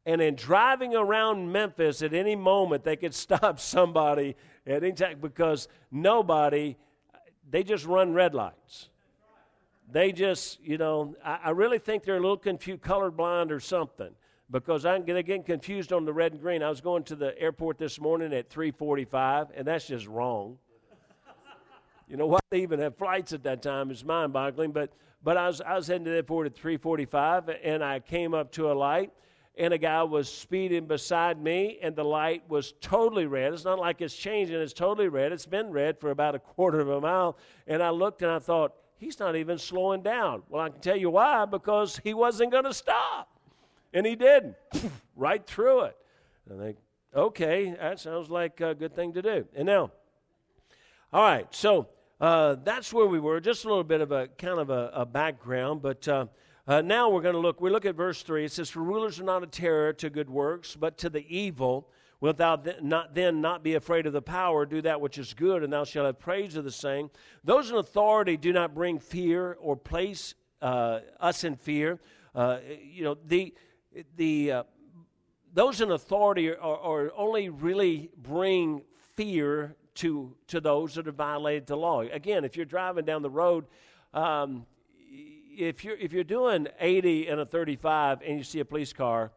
And 0.05 0.21
in 0.21 0.33
driving 0.33 0.95
around 0.95 1.51
Memphis 1.51 2.01
at 2.01 2.15
any 2.15 2.35
moment, 2.35 2.83
they 2.83 2.95
could 2.95 3.13
stop 3.25 3.59
somebody 3.59 4.35
at 4.65 4.83
any 4.83 4.93
time 4.93 5.19
because 5.21 5.67
nobody, 5.91 6.75
they 7.47 7.63
just 7.63 7.85
run 7.85 8.13
red 8.13 8.33
lights. 8.33 8.89
They 9.91 10.11
just, 10.11 10.59
you 10.61 10.77
know, 10.77 11.15
I, 11.23 11.39
I 11.45 11.49
really 11.51 11.79
think 11.79 12.03
they're 12.03 12.17
a 12.17 12.19
little 12.19 12.37
confused, 12.37 12.81
colorblind 12.81 13.51
or 13.51 13.59
something 13.59 14.09
because 14.51 14.85
I'm 14.85 15.03
getting 15.03 15.43
confused 15.43 15.93
on 15.93 16.05
the 16.05 16.13
red 16.13 16.31
and 16.31 16.41
green. 16.41 16.63
I 16.63 16.69
was 16.69 16.81
going 16.81 17.03
to 17.05 17.15
the 17.15 17.39
airport 17.39 17.77
this 17.77 17.99
morning 17.99 18.33
at 18.33 18.49
3:45, 18.49 19.49
and 19.55 19.67
that's 19.67 19.87
just 19.87 20.07
wrong. 20.07 20.57
you 22.07 22.17
know 22.17 22.27
what? 22.27 22.43
They 22.49 22.61
even 22.61 22.79
have 22.79 22.97
flights 22.97 23.33
at 23.33 23.43
that 23.43 23.61
time. 23.61 23.91
It's 23.91 24.03
mind-boggling, 24.03 24.71
but 24.71 24.91
but 25.23 25.37
I 25.37 25.47
was, 25.47 25.61
I 25.61 25.75
was 25.75 25.87
heading 25.87 26.05
to 26.05 26.11
the 26.11 26.17
airport 26.17 26.47
at 26.47 26.55
345, 26.55 27.49
and 27.63 27.83
I 27.83 27.99
came 27.99 28.33
up 28.33 28.51
to 28.53 28.71
a 28.71 28.73
light, 28.73 29.11
and 29.57 29.73
a 29.73 29.77
guy 29.77 30.01
was 30.03 30.31
speeding 30.31 30.85
beside 30.85 31.41
me, 31.41 31.77
and 31.81 31.95
the 31.95 32.03
light 32.03 32.43
was 32.49 32.73
totally 32.79 33.25
red. 33.25 33.53
It's 33.53 33.65
not 33.65 33.79
like 33.79 34.01
it's 34.01 34.15
changing, 34.15 34.55
it's 34.55 34.71
totally 34.71 35.09
red. 35.09 35.33
It's 35.33 35.45
been 35.45 35.69
red 35.71 35.99
for 35.99 36.11
about 36.11 36.35
a 36.35 36.39
quarter 36.39 36.79
of 36.79 36.89
a 36.89 37.01
mile. 37.01 37.37
And 37.67 37.83
I 37.83 37.89
looked 37.89 38.21
and 38.21 38.31
I 38.31 38.39
thought, 38.39 38.73
he's 38.95 39.19
not 39.19 39.35
even 39.35 39.57
slowing 39.57 40.01
down. 40.01 40.43
Well, 40.47 40.61
I 40.61 40.69
can 40.69 40.79
tell 40.79 40.95
you 40.95 41.09
why, 41.09 41.43
because 41.45 41.99
he 42.03 42.13
wasn't 42.13 42.51
going 42.51 42.63
to 42.63 42.73
stop. 42.73 43.29
And 43.93 44.05
he 44.05 44.15
didn't, 44.15 44.55
right 45.17 45.45
through 45.45 45.81
it. 45.81 45.97
And 46.49 46.61
I 46.61 46.65
think, 46.65 46.77
okay, 47.13 47.75
that 47.77 47.99
sounds 47.99 48.29
like 48.29 48.61
a 48.61 48.73
good 48.73 48.95
thing 48.95 49.11
to 49.13 49.21
do. 49.21 49.45
And 49.55 49.65
now, 49.65 49.91
all 51.11 51.23
right, 51.23 51.47
so 51.53 51.89
uh, 52.19 52.55
that's 52.63 52.91
where 52.91 53.05
we 53.05 53.19
were. 53.19 53.39
Just 53.39 53.65
a 53.65 53.67
little 53.67 53.83
bit 53.83 54.01
of 54.01 54.11
a 54.11 54.27
kind 54.27 54.59
of 54.59 54.69
a, 54.69 54.91
a 54.93 55.05
background, 55.05 55.81
but 55.81 56.07
uh, 56.07 56.25
uh, 56.67 56.81
now 56.81 57.09
we're 57.09 57.21
going 57.21 57.35
to 57.35 57.39
look. 57.39 57.61
We 57.61 57.69
look 57.69 57.85
at 57.85 57.95
verse 57.95 58.21
three. 58.23 58.45
It 58.45 58.51
says, 58.51 58.69
"For 58.69 58.81
rulers 58.81 59.19
are 59.19 59.23
not 59.23 59.41
a 59.43 59.47
terror 59.47 59.93
to 59.93 60.09
good 60.09 60.29
works, 60.29 60.75
but 60.75 60.97
to 60.99 61.09
the 61.09 61.25
evil. 61.27 61.89
Without 62.21 62.65
th- 62.65 62.81
not 62.81 63.15
then 63.15 63.39
not 63.39 63.63
be 63.63 63.75
afraid 63.75 64.05
of 64.05 64.11
the 64.11 64.21
power. 64.21 64.65
Do 64.65 64.81
that 64.81 64.99
which 64.99 65.17
is 65.17 65.33
good, 65.33 65.63
and 65.63 65.71
thou 65.71 65.85
shalt 65.85 66.05
have 66.05 66.19
praise 66.19 66.57
of 66.57 66.65
the 66.65 66.71
same. 66.71 67.09
Those 67.45 67.71
in 67.71 67.77
authority 67.77 68.35
do 68.35 68.51
not 68.51 68.75
bring 68.75 68.99
fear 68.99 69.57
or 69.61 69.77
place 69.77 70.35
uh, 70.61 70.99
us 71.21 71.45
in 71.45 71.55
fear. 71.55 71.99
Uh, 72.35 72.59
you 72.83 73.03
know 73.03 73.17
the 73.25 73.53
the." 74.15 74.51
Uh, 74.51 74.63
those 75.51 75.81
in 75.81 75.89
authority 75.89 76.51
are, 76.51 76.57
are, 76.59 77.11
only 77.15 77.49
really 77.49 78.11
bring 78.15 78.83
fear 79.15 79.75
to, 79.95 80.35
to 80.47 80.61
those 80.61 80.95
that 80.95 81.05
have 81.05 81.15
violated 81.15 81.67
the 81.67 81.75
law. 81.75 82.01
Again, 82.01 82.45
if 82.45 82.55
you're 82.55 82.65
driving 82.65 83.05
down 83.05 83.21
the 83.21 83.29
road, 83.29 83.65
um, 84.13 84.65
if, 85.57 85.83
you're, 85.83 85.97
if 85.97 86.13
you're 86.13 86.23
doing 86.23 86.67
80 86.79 87.27
and 87.27 87.41
a 87.41 87.45
35 87.45 88.21
and 88.25 88.37
you 88.37 88.43
see 88.43 88.59
a 88.59 88.65
police 88.65 88.93
car, 88.93 89.31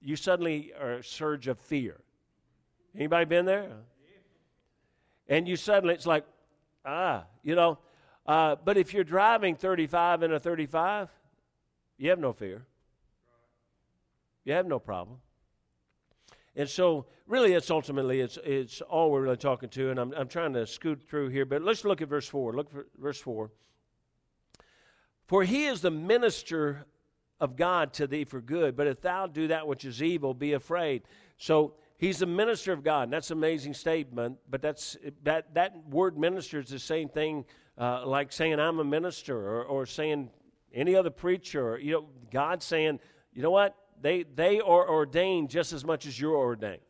you 0.00 0.16
suddenly 0.16 0.72
are 0.80 0.94
a 0.94 1.04
surge 1.04 1.46
of 1.46 1.58
fear. 1.58 2.00
Anybody 2.96 3.24
been 3.24 3.46
there? 3.46 3.70
And 5.28 5.46
you 5.46 5.56
suddenly, 5.56 5.94
it's 5.94 6.06
like, 6.06 6.24
ah, 6.84 7.24
you 7.42 7.54
know. 7.54 7.78
Uh, 8.26 8.56
but 8.64 8.76
if 8.76 8.92
you're 8.92 9.04
driving 9.04 9.56
35 9.56 10.22
and 10.22 10.34
a 10.34 10.38
35, 10.38 11.08
you 11.98 12.10
have 12.10 12.18
no 12.18 12.32
fear. 12.32 12.66
You 14.44 14.54
have 14.54 14.66
no 14.66 14.78
problem. 14.78 15.18
And 16.54 16.68
so, 16.68 17.06
really, 17.26 17.54
it's 17.54 17.70
ultimately 17.70 18.20
it's 18.20 18.38
it's 18.44 18.80
all 18.82 19.10
we're 19.10 19.22
really 19.22 19.36
talking 19.36 19.68
to. 19.70 19.90
And 19.90 19.98
I'm 19.98 20.12
I'm 20.14 20.28
trying 20.28 20.52
to 20.54 20.66
scoot 20.66 21.02
through 21.08 21.28
here, 21.28 21.44
but 21.44 21.62
let's 21.62 21.84
look 21.84 22.02
at 22.02 22.08
verse 22.08 22.28
four. 22.28 22.52
Look 22.52 22.70
for 22.70 22.86
verse 22.98 23.20
four. 23.20 23.50
For 25.26 25.44
he 25.44 25.66
is 25.66 25.80
the 25.80 25.90
minister 25.90 26.84
of 27.40 27.56
God 27.56 27.92
to 27.94 28.06
thee 28.06 28.24
for 28.24 28.40
good, 28.40 28.76
but 28.76 28.86
if 28.86 29.00
thou 29.00 29.26
do 29.26 29.48
that 29.48 29.66
which 29.66 29.84
is 29.84 30.02
evil, 30.02 30.34
be 30.34 30.52
afraid. 30.52 31.02
So 31.38 31.74
he's 31.96 32.18
the 32.18 32.26
minister 32.26 32.72
of 32.72 32.84
God. 32.84 33.04
And 33.04 33.12
that's 33.12 33.30
an 33.30 33.38
amazing 33.38 33.74
statement, 33.74 34.38
but 34.50 34.60
that's 34.60 34.96
that 35.22 35.54
that 35.54 35.74
word 35.88 36.18
minister 36.18 36.60
is 36.60 36.68
the 36.68 36.78
same 36.78 37.08
thing 37.08 37.46
uh, 37.78 38.06
like 38.06 38.30
saying 38.30 38.60
I'm 38.60 38.78
a 38.78 38.84
minister 38.84 39.36
or, 39.36 39.64
or 39.64 39.86
saying 39.86 40.30
any 40.74 40.94
other 40.94 41.10
preacher. 41.10 41.72
Or, 41.72 41.78
you 41.78 41.92
know, 41.92 42.06
God 42.30 42.62
saying, 42.62 43.00
you 43.32 43.42
know 43.42 43.50
what? 43.50 43.74
They, 44.02 44.24
they 44.24 44.60
are 44.60 44.88
ordained 44.88 45.48
just 45.48 45.72
as 45.72 45.84
much 45.84 46.06
as 46.06 46.20
you're 46.20 46.36
ordained. 46.36 46.80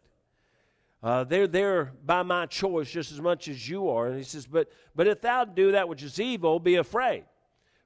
Uh, 1.02 1.24
they're 1.24 1.48
there 1.48 1.92
by 2.04 2.22
my 2.22 2.46
choice 2.46 2.90
just 2.90 3.12
as 3.12 3.20
much 3.20 3.48
as 3.48 3.68
you 3.68 3.88
are. 3.88 4.06
And 4.08 4.16
he 4.16 4.24
says, 4.24 4.46
but, 4.46 4.70
but 4.94 5.06
if 5.06 5.20
thou 5.20 5.44
do 5.44 5.72
that 5.72 5.88
which 5.88 6.02
is 6.02 6.18
evil, 6.18 6.58
be 6.58 6.76
afraid. 6.76 7.24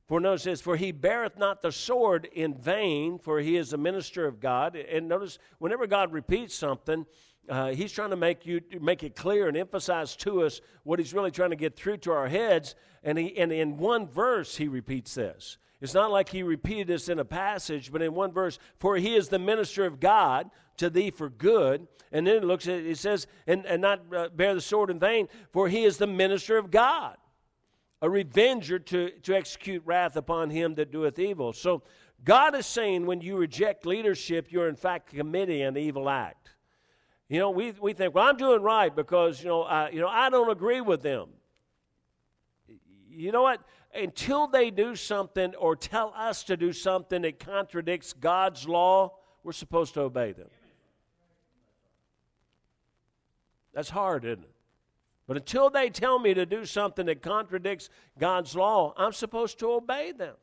For 0.06 0.21
notice 0.21 0.45
this, 0.45 0.61
for 0.61 0.76
he 0.76 0.92
beareth 0.92 1.37
not 1.37 1.62
the 1.62 1.73
sword 1.73 2.26
in 2.33 2.54
vain, 2.54 3.18
for 3.18 3.40
he 3.40 3.56
is 3.56 3.73
a 3.73 3.76
minister 3.76 4.26
of 4.26 4.38
God. 4.38 4.76
And 4.76 5.09
notice, 5.09 5.38
whenever 5.59 5.87
God 5.88 6.12
repeats 6.12 6.54
something, 6.54 7.06
uh, 7.49 7.68
he's 7.71 7.92
trying 7.92 8.11
to 8.11 8.16
make 8.16 8.47
you 8.47 8.61
make 8.80 9.02
it 9.02 9.16
clear 9.16 9.49
and 9.49 9.56
emphasize 9.56 10.14
to 10.16 10.42
us 10.42 10.61
what 10.85 10.99
he's 10.99 11.14
really 11.14 11.30
trying 11.30 11.50
to 11.50 11.56
get 11.56 11.75
through 11.76 11.97
to 11.99 12.12
our 12.12 12.28
heads. 12.28 12.76
And 13.02 13.18
he 13.18 13.37
and 13.37 13.50
in 13.50 13.78
one 13.78 14.06
verse 14.06 14.56
he 14.56 14.68
repeats 14.68 15.14
this. 15.14 15.59
It's 15.87 15.95
not 15.95 16.11
like 16.11 16.28
he 16.28 16.43
repeated 16.43 16.88
this 16.88 17.09
in 17.09 17.21
a 17.21 17.25
passage, 17.25 17.93
but 17.93 18.02
in 18.02 18.12
one 18.12 18.33
verse, 18.33 18.59
for 18.78 18.97
he 18.97 19.14
is 19.14 19.28
the 19.28 19.38
minister 19.38 19.85
of 19.85 20.00
God 20.00 20.50
to 20.78 20.90
thee 20.90 21.11
for 21.11 21.28
good. 21.28 21.87
And 22.11 22.26
then 22.26 22.37
it 22.37 22.45
looks 22.45 22.66
at 22.66 22.81
it 22.81 22.99
says, 22.99 23.28
and, 23.47 23.64
and 23.66 23.81
not 23.83 24.02
uh, 24.12 24.28
bear 24.31 24.55
the 24.55 24.61
sword 24.61 24.90
in 24.90 24.99
vain, 24.99 25.28
for 25.52 25.69
he 25.69 25.85
is 25.85 25.97
the 25.97 26.07
minister 26.07 26.59
of 26.59 26.71
God 26.71 27.16
a 28.02 28.11
revenger 28.11 28.78
to, 28.78 29.11
to 29.23 29.35
execute 29.35 29.83
wrath 29.87 30.16
upon 30.16 30.50
him 30.50 30.75
that 30.75 30.93
doeth 30.93 31.19
evil. 31.19 31.52
So 31.52 31.83
God 32.25 32.55
is 32.55 32.66
saying 32.66 33.07
when 33.07 33.21
you 33.21 33.37
reject 33.37 33.87
leadership, 33.87 34.49
you're 34.50 34.69
in 34.69 34.76
fact 34.76 35.14
committing 35.14 35.62
an 35.62 35.76
evil 35.76 36.09
act. 36.09 36.50
You 37.28 37.38
know, 37.38 37.50
we, 37.50 37.73
we 37.81 37.93
think, 37.93 38.14
well, 38.14 38.26
I'm 38.26 38.37
doing 38.37 38.62
right 38.62 38.95
because, 38.95 39.43
you 39.43 39.49
know, 39.49 39.62
I, 39.62 39.90
you 39.90 40.00
know, 40.00 40.09
I 40.09 40.31
don't 40.31 40.50
agree 40.50 40.81
with 40.81 41.02
them. 41.02 41.28
You 43.09 43.33
know 43.33 43.43
what? 43.43 43.61
Until 43.95 44.47
they 44.47 44.71
do 44.71 44.95
something 44.95 45.55
or 45.55 45.75
tell 45.75 46.12
us 46.16 46.45
to 46.45 46.57
do 46.57 46.73
something 46.73 47.23
that 47.23 47.38
contradicts 47.38 48.12
God's 48.12 48.69
law, 48.69 49.14
we're 49.43 49.52
supposed 49.52 49.95
to 49.95 50.00
obey 50.00 50.33
them. 50.33 50.49
That's 53.73 53.90
hard, 53.90 54.25
isn't 54.25 54.43
it? 54.43 54.50
But 55.26 55.37
until 55.37 55.71
they 55.71 55.90
tell 55.90 56.19
me 56.19 56.35
to 56.35 56.47
do 56.47 56.64
something 56.64 57.07
that 57.07 57.21
contradicts 57.21 57.90
God's 58.19 58.55
law, 58.55 58.95
I'm 58.97 59.12
supposed 59.12 59.59
to 59.59 59.73
obey 59.73 60.12
them. 60.12 60.35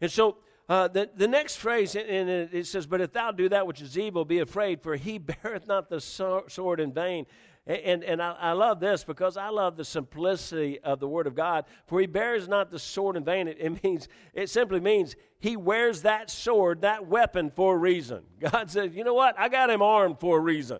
And 0.00 0.10
so 0.10 0.38
uh, 0.68 0.88
the, 0.88 1.08
the 1.14 1.28
next 1.28 1.56
phrase, 1.56 1.94
and 1.94 2.28
it 2.28 2.66
says, 2.66 2.86
But 2.86 3.00
if 3.00 3.12
thou 3.12 3.30
do 3.32 3.48
that 3.48 3.66
which 3.66 3.80
is 3.80 3.98
evil, 3.98 4.24
be 4.24 4.38
afraid, 4.38 4.82
for 4.82 4.96
he 4.96 5.18
beareth 5.42 5.66
not 5.66 5.88
the 5.88 6.00
sword 6.00 6.80
in 6.80 6.92
vain. 6.92 7.26
And, 7.68 8.02
and, 8.02 8.22
I, 8.22 8.32
I, 8.32 8.52
love 8.52 8.80
this 8.80 9.04
because 9.04 9.36
I 9.36 9.50
love 9.50 9.76
the 9.76 9.84
simplicity 9.84 10.80
of 10.80 11.00
the 11.00 11.06
Word 11.06 11.26
of 11.26 11.34
God. 11.34 11.66
For 11.86 12.00
he 12.00 12.06
bears 12.06 12.48
not 12.48 12.70
the 12.70 12.78
sword 12.78 13.14
in 13.14 13.24
vain. 13.24 13.46
It, 13.46 13.58
it 13.60 13.84
means, 13.84 14.08
it 14.32 14.48
simply 14.48 14.80
means 14.80 15.16
he 15.38 15.54
wears 15.58 16.00
that 16.00 16.30
sword, 16.30 16.80
that 16.80 17.06
weapon 17.06 17.50
for 17.54 17.74
a 17.74 17.78
reason. 17.78 18.22
God 18.40 18.70
says, 18.70 18.94
You 18.94 19.04
know 19.04 19.12
what? 19.12 19.38
I 19.38 19.50
got 19.50 19.68
him 19.68 19.82
armed 19.82 20.18
for 20.18 20.38
a 20.38 20.40
reason. 20.40 20.78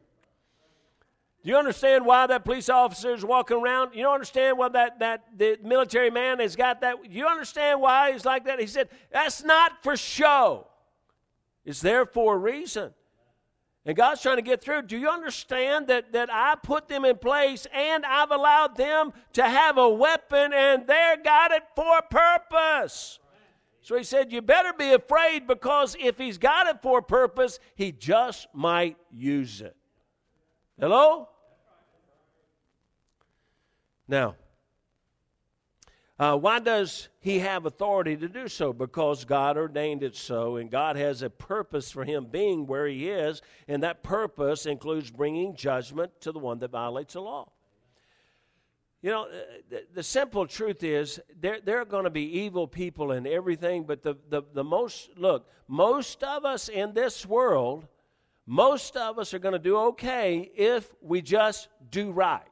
Do 1.45 1.51
you 1.51 1.59
understand 1.59 2.07
why 2.07 2.27
that 2.27 2.47
police 2.47 2.71
officer 2.71 3.13
is 3.13 3.23
walking 3.23 3.59
around? 3.59 3.95
You 3.95 4.05
don't 4.05 4.15
understand 4.15 4.57
why 4.57 4.71
that, 4.71 4.99
that 5.01 5.25
the 5.37 5.59
military 5.63 6.11
man 6.11 6.41
has 6.41 6.57
got 6.57 6.81
that? 6.81 7.11
You 7.11 7.27
understand 7.27 7.83
why 7.83 8.13
he's 8.13 8.25
like 8.25 8.47
that? 8.47 8.59
He 8.61 8.67
said, 8.67 8.89
That's 9.13 9.45
not 9.45 9.83
for 9.83 9.95
show. 9.95 10.67
It's 11.67 11.83
there 11.83 12.07
for 12.07 12.37
a 12.37 12.39
reason. 12.39 12.95
And 13.89 13.97
God's 13.97 14.21
trying 14.21 14.37
to 14.37 14.43
get 14.43 14.61
through. 14.61 14.83
Do 14.83 14.99
you 14.99 15.09
understand 15.09 15.87
that, 15.87 16.13
that 16.13 16.29
I 16.31 16.57
put 16.63 16.89
them 16.89 17.07
in 17.07 17.17
place 17.17 17.67
and 17.73 18.05
I've 18.05 18.31
allowed 18.31 18.77
them 18.77 19.15
to 19.33 19.43
have 19.43 19.79
a 19.79 19.89
weapon 19.89 20.53
and 20.53 20.87
they're 20.87 21.17
got 21.17 21.53
it 21.53 21.63
for 21.75 21.97
a 21.97 22.03
purpose? 22.03 23.19
So 23.81 23.97
he 23.97 24.05
said, 24.05 24.31
You 24.31 24.43
better 24.43 24.75
be 24.75 24.93
afraid 24.93 25.47
because 25.47 25.97
if 25.99 26.19
he's 26.19 26.37
got 26.37 26.67
it 26.67 26.83
for 26.83 26.99
a 26.99 27.03
purpose, 27.03 27.61
he 27.77 27.91
just 27.91 28.47
might 28.53 28.99
use 29.11 29.63
it. 29.63 29.75
Hello? 30.79 31.31
Now, 34.07 34.37
uh, 36.19 36.37
why 36.37 36.59
does 36.59 37.09
he 37.21 37.39
have 37.39 37.67
authority 37.67 38.17
to 38.17 38.29
do 38.29 38.49
so? 38.49 38.73
Because 38.73 39.25
God 39.25 39.57
ordained 39.57 40.03
it 40.03 40.17
so, 40.17 40.57
and 40.57 40.71
God 40.71 40.97
has 40.97 41.23
a 41.23 41.31
purpose 41.31 41.91
for 41.91 42.05
him 42.05 42.27
being 42.27 42.67
where 42.67 42.87
he 42.87 43.09
is, 43.09 43.41
and 43.69 43.83
that 43.83 44.03
purpose 44.03 44.67
includes 44.67 45.11
bringing 45.11 45.55
judgment 45.55 46.13
to 46.23 46.33
the 46.33 46.39
one 46.39 46.59
that 46.59 46.71
violates 46.71 47.15
the 47.15 47.21
law. 47.21 47.51
You 49.01 49.11
know, 49.11 49.29
the, 49.71 49.85
the 49.95 50.03
simple 50.03 50.47
truth 50.47 50.83
is 50.83 51.21
there, 51.41 51.61
there 51.61 51.81
are 51.81 51.85
going 51.85 52.05
to 52.05 52.11
be 52.11 52.41
evil 52.41 52.67
people 52.67 53.13
in 53.13 53.27
everything, 53.27 53.85
but 53.85 54.03
the, 54.03 54.17
the, 54.29 54.43
the 54.53 54.65
most, 54.65 55.11
look, 55.17 55.49
most 55.69 56.25
of 56.25 56.45
us 56.45 56.69
in 56.69 56.95
this 56.95 57.25
world 57.25 57.87
most 58.51 58.97
of 58.97 59.19
us 59.19 59.35
are 59.35 59.39
going 59.39 59.53
to 59.53 59.59
do 59.59 59.77
okay 59.77 60.51
if 60.57 60.95
we 61.03 61.21
just 61.21 61.69
do 61.91 62.11
right. 62.11 62.49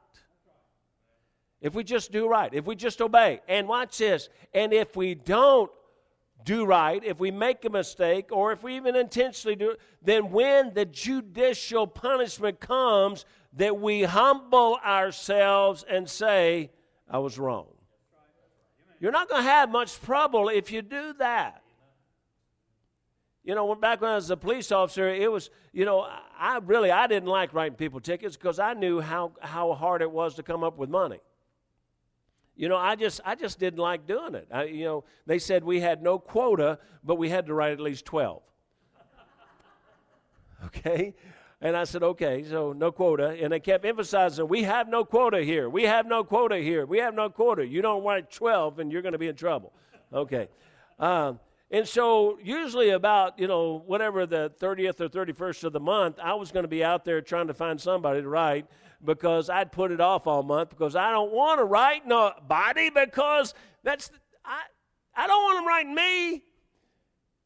If 1.61 1.73
we 1.73 1.83
just 1.83 2.11
do 2.11 2.27
right, 2.27 2.53
if 2.53 2.65
we 2.65 2.75
just 2.75 3.01
obey. 3.01 3.41
And 3.47 3.67
watch 3.67 3.97
this. 3.97 4.29
And 4.53 4.73
if 4.73 4.95
we 4.95 5.15
don't 5.15 5.71
do 6.43 6.65
right, 6.65 7.03
if 7.03 7.19
we 7.19 7.31
make 7.31 7.65
a 7.65 7.69
mistake, 7.69 8.27
or 8.31 8.51
if 8.51 8.63
we 8.63 8.75
even 8.75 8.95
intentionally 8.95 9.55
do 9.55 9.71
it, 9.71 9.79
then 10.01 10.31
when 10.31 10.73
the 10.73 10.85
judicial 10.85 11.87
punishment 11.87 12.59
comes, 12.59 13.25
that 13.53 13.79
we 13.79 14.03
humble 14.03 14.77
ourselves 14.85 15.83
and 15.89 16.07
say, 16.07 16.69
I 17.09 17.17
was 17.19 17.39
wrong. 17.39 17.67
You're 18.99 19.11
not 19.11 19.29
going 19.29 19.43
to 19.43 19.49
have 19.49 19.69
much 19.69 19.99
trouble 20.01 20.49
if 20.49 20.71
you 20.71 20.81
do 20.81 21.13
that. 21.19 21.61
You 23.43 23.55
know, 23.55 23.73
back 23.75 24.01
when 24.01 24.11
I 24.11 24.15
was 24.15 24.29
a 24.29 24.37
police 24.37 24.71
officer, 24.71 25.07
it 25.07 25.31
was, 25.31 25.49
you 25.71 25.85
know, 25.85 26.07
I 26.37 26.59
really, 26.65 26.91
I 26.91 27.07
didn't 27.07 27.29
like 27.29 27.53
writing 27.53 27.77
people 27.77 27.99
tickets 27.99 28.35
because 28.35 28.59
I 28.59 28.73
knew 28.73 28.99
how, 28.99 29.31
how 29.39 29.73
hard 29.73 30.01
it 30.01 30.11
was 30.11 30.35
to 30.35 30.43
come 30.43 30.63
up 30.63 30.77
with 30.77 30.89
money. 30.89 31.19
You 32.57 32.69
know, 32.69 32.75
I 32.75 32.95
just, 32.95 33.21
I 33.23 33.35
just 33.35 33.59
didn't 33.59 33.79
like 33.79 34.07
doing 34.07 34.33
it. 34.33 34.47
I, 34.51 34.63
you 34.63 34.85
know, 34.85 35.03
they 35.27 35.37
said 35.37 35.63
we 35.63 35.79
had 35.79 36.01
no 36.01 36.17
quota, 36.17 36.79
but 37.03 37.15
we 37.15 37.29
had 37.29 37.45
to 37.45 37.53
write 37.53 37.71
at 37.71 37.79
least 37.79 38.03
12. 38.05 38.41
okay? 40.65 41.13
And 41.61 41.77
I 41.77 41.83
said, 41.83 42.01
okay, 42.01 42.43
so 42.43 42.73
no 42.73 42.91
quota. 42.91 43.37
And 43.39 43.53
they 43.53 43.59
kept 43.59 43.85
emphasizing, 43.85 44.47
we 44.47 44.63
have 44.63 44.89
no 44.89 45.05
quota 45.05 45.43
here. 45.43 45.69
We 45.69 45.83
have 45.83 46.07
no 46.07 46.23
quota 46.23 46.57
here. 46.57 46.87
We 46.87 46.97
have 46.97 47.13
no 47.13 47.29
quota. 47.29 47.65
You 47.65 47.83
don't 47.83 48.03
write 48.03 48.31
12 48.31 48.79
and 48.79 48.91
you're 48.91 49.03
going 49.03 49.13
to 49.13 49.19
be 49.19 49.27
in 49.27 49.35
trouble. 49.35 49.71
Okay. 50.11 50.49
Um, 50.97 51.39
and 51.69 51.87
so, 51.87 52.39
usually, 52.41 52.91
about, 52.91 53.37
you 53.37 53.47
know, 53.47 53.83
whatever 53.85 54.25
the 54.25 54.53
30th 54.61 55.01
or 55.01 55.09
31st 55.09 55.65
of 55.65 55.73
the 55.73 55.81
month, 55.81 56.17
I 56.17 56.33
was 56.33 56.49
going 56.49 56.63
to 56.63 56.69
be 56.69 56.81
out 56.81 57.03
there 57.03 57.21
trying 57.21 57.47
to 57.47 57.53
find 57.53 57.79
somebody 57.79 58.21
to 58.21 58.29
write 58.29 58.67
because 59.03 59.49
I'd 59.49 59.71
put 59.71 59.91
it 59.91 60.01
off 60.01 60.27
all 60.27 60.43
month 60.43 60.69
because 60.69 60.95
I 60.95 61.11
don't 61.11 61.31
want 61.31 61.59
to 61.59 61.65
write 61.65 62.07
nobody 62.07 62.89
because 62.89 63.53
that's, 63.83 64.11
I, 64.43 64.61
I 65.15 65.27
don't 65.27 65.43
want 65.43 65.57
them 65.57 65.67
writing 65.67 65.95
me. 65.95 66.43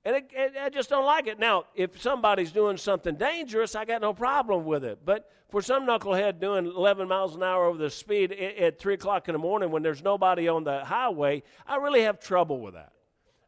And 0.04 0.16
it, 0.16 0.32
it, 0.32 0.54
I 0.60 0.70
just 0.70 0.90
don't 0.90 1.06
like 1.06 1.28
it. 1.28 1.38
Now, 1.38 1.66
if 1.76 2.02
somebody's 2.02 2.52
doing 2.52 2.78
something 2.78 3.16
dangerous, 3.16 3.76
I 3.76 3.86
got 3.86 4.02
no 4.02 4.14
problem 4.14 4.66
with 4.66 4.84
it. 4.84 5.00
But 5.06 5.30
for 5.50 5.62
some 5.62 5.86
knucklehead 5.86 6.40
doing 6.40 6.66
11 6.66 7.08
miles 7.08 7.36
an 7.36 7.44
hour 7.44 7.66
over 7.66 7.78
the 7.78 7.90
speed 7.90 8.32
at, 8.32 8.58
at 8.58 8.80
3 8.80 8.96
o'clock 8.96 9.28
in 9.28 9.34
the 9.34 9.40
morning 9.40 9.70
when 9.70 9.84
there's 9.84 10.04
nobody 10.04 10.48
on 10.48 10.64
the 10.64 10.84
highway, 10.84 11.44
I 11.68 11.76
really 11.76 12.02
have 12.02 12.20
trouble 12.20 12.60
with 12.60 12.74
that. 12.74 12.94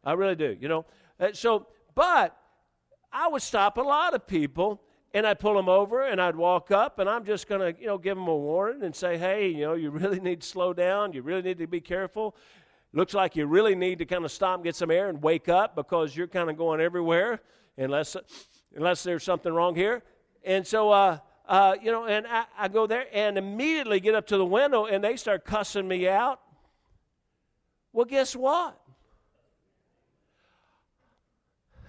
I 0.04 0.12
really 0.12 0.36
do, 0.36 0.56
you 0.60 0.68
know. 0.68 0.84
Uh, 1.18 1.28
so, 1.32 1.66
but 1.94 2.36
I 3.12 3.28
would 3.28 3.42
stop 3.42 3.78
a 3.78 3.82
lot 3.82 4.14
of 4.14 4.26
people 4.26 4.83
and 5.14 5.24
I'd 5.24 5.38
pull 5.38 5.54
them 5.54 5.68
over 5.68 6.02
and 6.02 6.20
I'd 6.20 6.34
walk 6.34 6.72
up 6.72 6.98
and 6.98 7.08
I'm 7.08 7.24
just 7.24 7.48
going 7.48 7.60
to, 7.60 7.80
you 7.80 7.86
know, 7.86 7.96
give 7.96 8.16
them 8.16 8.26
a 8.26 8.36
warning 8.36 8.82
and 8.82 8.94
say, 8.94 9.16
hey, 9.16 9.46
you 9.48 9.60
know, 9.60 9.74
you 9.74 9.90
really 9.90 10.18
need 10.18 10.40
to 10.40 10.46
slow 10.46 10.72
down. 10.72 11.12
You 11.12 11.22
really 11.22 11.42
need 11.42 11.58
to 11.58 11.68
be 11.68 11.80
careful. 11.80 12.34
Looks 12.92 13.14
like 13.14 13.36
you 13.36 13.46
really 13.46 13.76
need 13.76 13.98
to 13.98 14.06
kind 14.06 14.24
of 14.24 14.32
stop 14.32 14.56
and 14.56 14.64
get 14.64 14.74
some 14.74 14.90
air 14.90 15.08
and 15.08 15.22
wake 15.22 15.48
up 15.48 15.76
because 15.76 16.16
you're 16.16 16.26
kind 16.26 16.50
of 16.50 16.56
going 16.56 16.80
everywhere 16.80 17.40
unless, 17.78 18.16
unless 18.74 19.04
there's 19.04 19.22
something 19.22 19.52
wrong 19.52 19.76
here. 19.76 20.02
And 20.44 20.66
so, 20.66 20.90
uh, 20.90 21.18
uh, 21.46 21.76
you 21.80 21.92
know, 21.92 22.06
and 22.06 22.26
I, 22.26 22.46
I 22.58 22.68
go 22.68 22.88
there 22.88 23.06
and 23.12 23.38
immediately 23.38 24.00
get 24.00 24.16
up 24.16 24.26
to 24.28 24.36
the 24.36 24.44
window 24.44 24.86
and 24.86 25.02
they 25.02 25.16
start 25.16 25.44
cussing 25.44 25.86
me 25.86 26.08
out. 26.08 26.40
Well, 27.92 28.04
guess 28.04 28.34
what? 28.34 28.80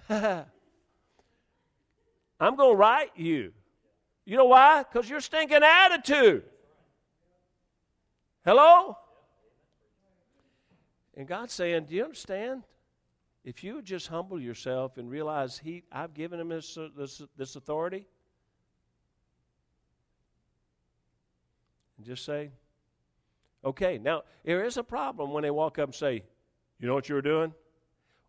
I'm 2.39 2.55
going 2.55 2.73
to 2.73 2.77
write 2.77 3.11
you. 3.15 3.53
You 4.25 4.37
know 4.37 4.45
why? 4.45 4.83
Because 4.83 5.09
your 5.09 5.21
stinking 5.21 5.61
attitude. 5.63 6.43
Hello? 8.43 8.97
And 11.15 11.27
God's 11.27 11.53
saying, 11.53 11.85
Do 11.85 11.95
you 11.95 12.03
understand? 12.03 12.63
If 13.43 13.63
you 13.63 13.75
would 13.75 13.85
just 13.85 14.07
humble 14.07 14.39
yourself 14.39 14.97
and 14.97 15.09
realize 15.09 15.59
he, 15.59 15.83
I've 15.91 16.15
given 16.15 16.39
him 16.39 16.49
this, 16.49 16.77
this, 16.97 17.21
this 17.37 17.55
authority, 17.55 18.07
and 21.97 22.05
just 22.05 22.25
say, 22.25 22.49
Okay, 23.63 23.97
now 23.97 24.23
there 24.43 24.65
is 24.65 24.77
a 24.77 24.83
problem 24.83 25.31
when 25.31 25.43
they 25.43 25.51
walk 25.51 25.79
up 25.79 25.89
and 25.89 25.95
say, 25.95 26.23
You 26.79 26.87
know 26.87 26.93
what 26.93 27.07
you 27.07 27.15
were 27.15 27.21
doing? 27.21 27.53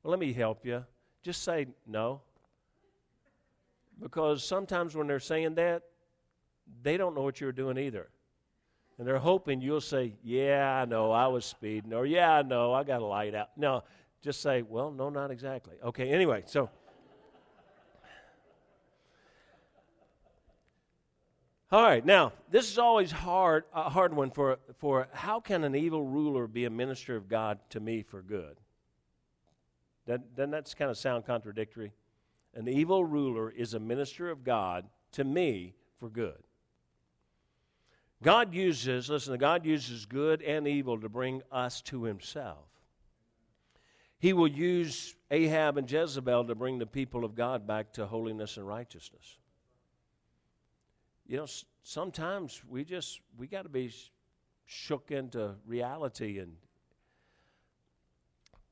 Well, 0.02 0.10
let 0.10 0.20
me 0.20 0.32
help 0.32 0.64
you. 0.64 0.84
Just 1.22 1.42
say 1.42 1.66
no. 1.86 2.20
Because 4.00 4.44
sometimes 4.44 4.94
when 4.94 5.06
they're 5.06 5.20
saying 5.20 5.54
that, 5.54 5.82
they 6.82 6.96
don't 6.96 7.14
know 7.14 7.22
what 7.22 7.40
you're 7.40 7.52
doing 7.52 7.78
either. 7.78 8.08
And 8.98 9.06
they're 9.06 9.18
hoping 9.18 9.60
you'll 9.60 9.80
say, 9.80 10.14
Yeah, 10.22 10.80
I 10.82 10.84
know, 10.84 11.10
I 11.12 11.26
was 11.26 11.44
speeding, 11.44 11.92
or 11.92 12.06
Yeah, 12.06 12.32
I 12.32 12.42
know, 12.42 12.72
I 12.72 12.84
got 12.84 13.02
a 13.02 13.06
light 13.06 13.34
out. 13.34 13.50
No, 13.56 13.84
just 14.22 14.40
say, 14.40 14.62
Well, 14.62 14.90
no, 14.90 15.10
not 15.10 15.30
exactly. 15.30 15.76
Okay, 15.84 16.10
anyway, 16.10 16.44
so. 16.46 16.70
All 21.72 21.82
right, 21.82 22.04
now 22.04 22.32
this 22.50 22.70
is 22.70 22.78
always 22.78 23.10
hard, 23.10 23.64
a 23.74 23.90
hard 23.90 24.14
one 24.14 24.30
for 24.30 24.58
for 24.78 25.08
how 25.12 25.40
can 25.40 25.64
an 25.64 25.74
evil 25.74 26.04
ruler 26.04 26.46
be 26.46 26.64
a 26.64 26.70
minister 26.70 27.16
of 27.16 27.28
God 27.28 27.58
to 27.70 27.80
me 27.80 28.02
for 28.02 28.22
good? 28.22 28.60
Doesn't 30.06 30.52
that 30.52 30.72
kind 30.78 30.90
of 30.90 30.96
sound 30.96 31.26
contradictory? 31.26 31.92
An 32.56 32.68
evil 32.68 33.04
ruler 33.04 33.50
is 33.50 33.74
a 33.74 33.78
minister 33.78 34.30
of 34.30 34.42
God 34.42 34.86
to 35.12 35.24
me 35.24 35.74
for 36.00 36.08
good. 36.08 36.42
God 38.22 38.54
uses, 38.54 39.10
listen, 39.10 39.36
God 39.36 39.66
uses 39.66 40.06
good 40.06 40.40
and 40.40 40.66
evil 40.66 40.98
to 40.98 41.08
bring 41.10 41.42
us 41.52 41.82
to 41.82 42.04
Himself. 42.04 42.64
He 44.18 44.32
will 44.32 44.48
use 44.48 45.14
Ahab 45.30 45.76
and 45.76 45.90
Jezebel 45.90 46.46
to 46.46 46.54
bring 46.54 46.78
the 46.78 46.86
people 46.86 47.26
of 47.26 47.34
God 47.34 47.66
back 47.66 47.92
to 47.92 48.06
holiness 48.06 48.56
and 48.56 48.66
righteousness. 48.66 49.36
You 51.26 51.36
know, 51.36 51.46
sometimes 51.82 52.62
we 52.66 52.84
just, 52.84 53.20
we 53.36 53.46
got 53.46 53.64
to 53.64 53.68
be 53.68 53.92
shook 54.64 55.10
into 55.10 55.56
reality 55.66 56.38
and 56.38 56.56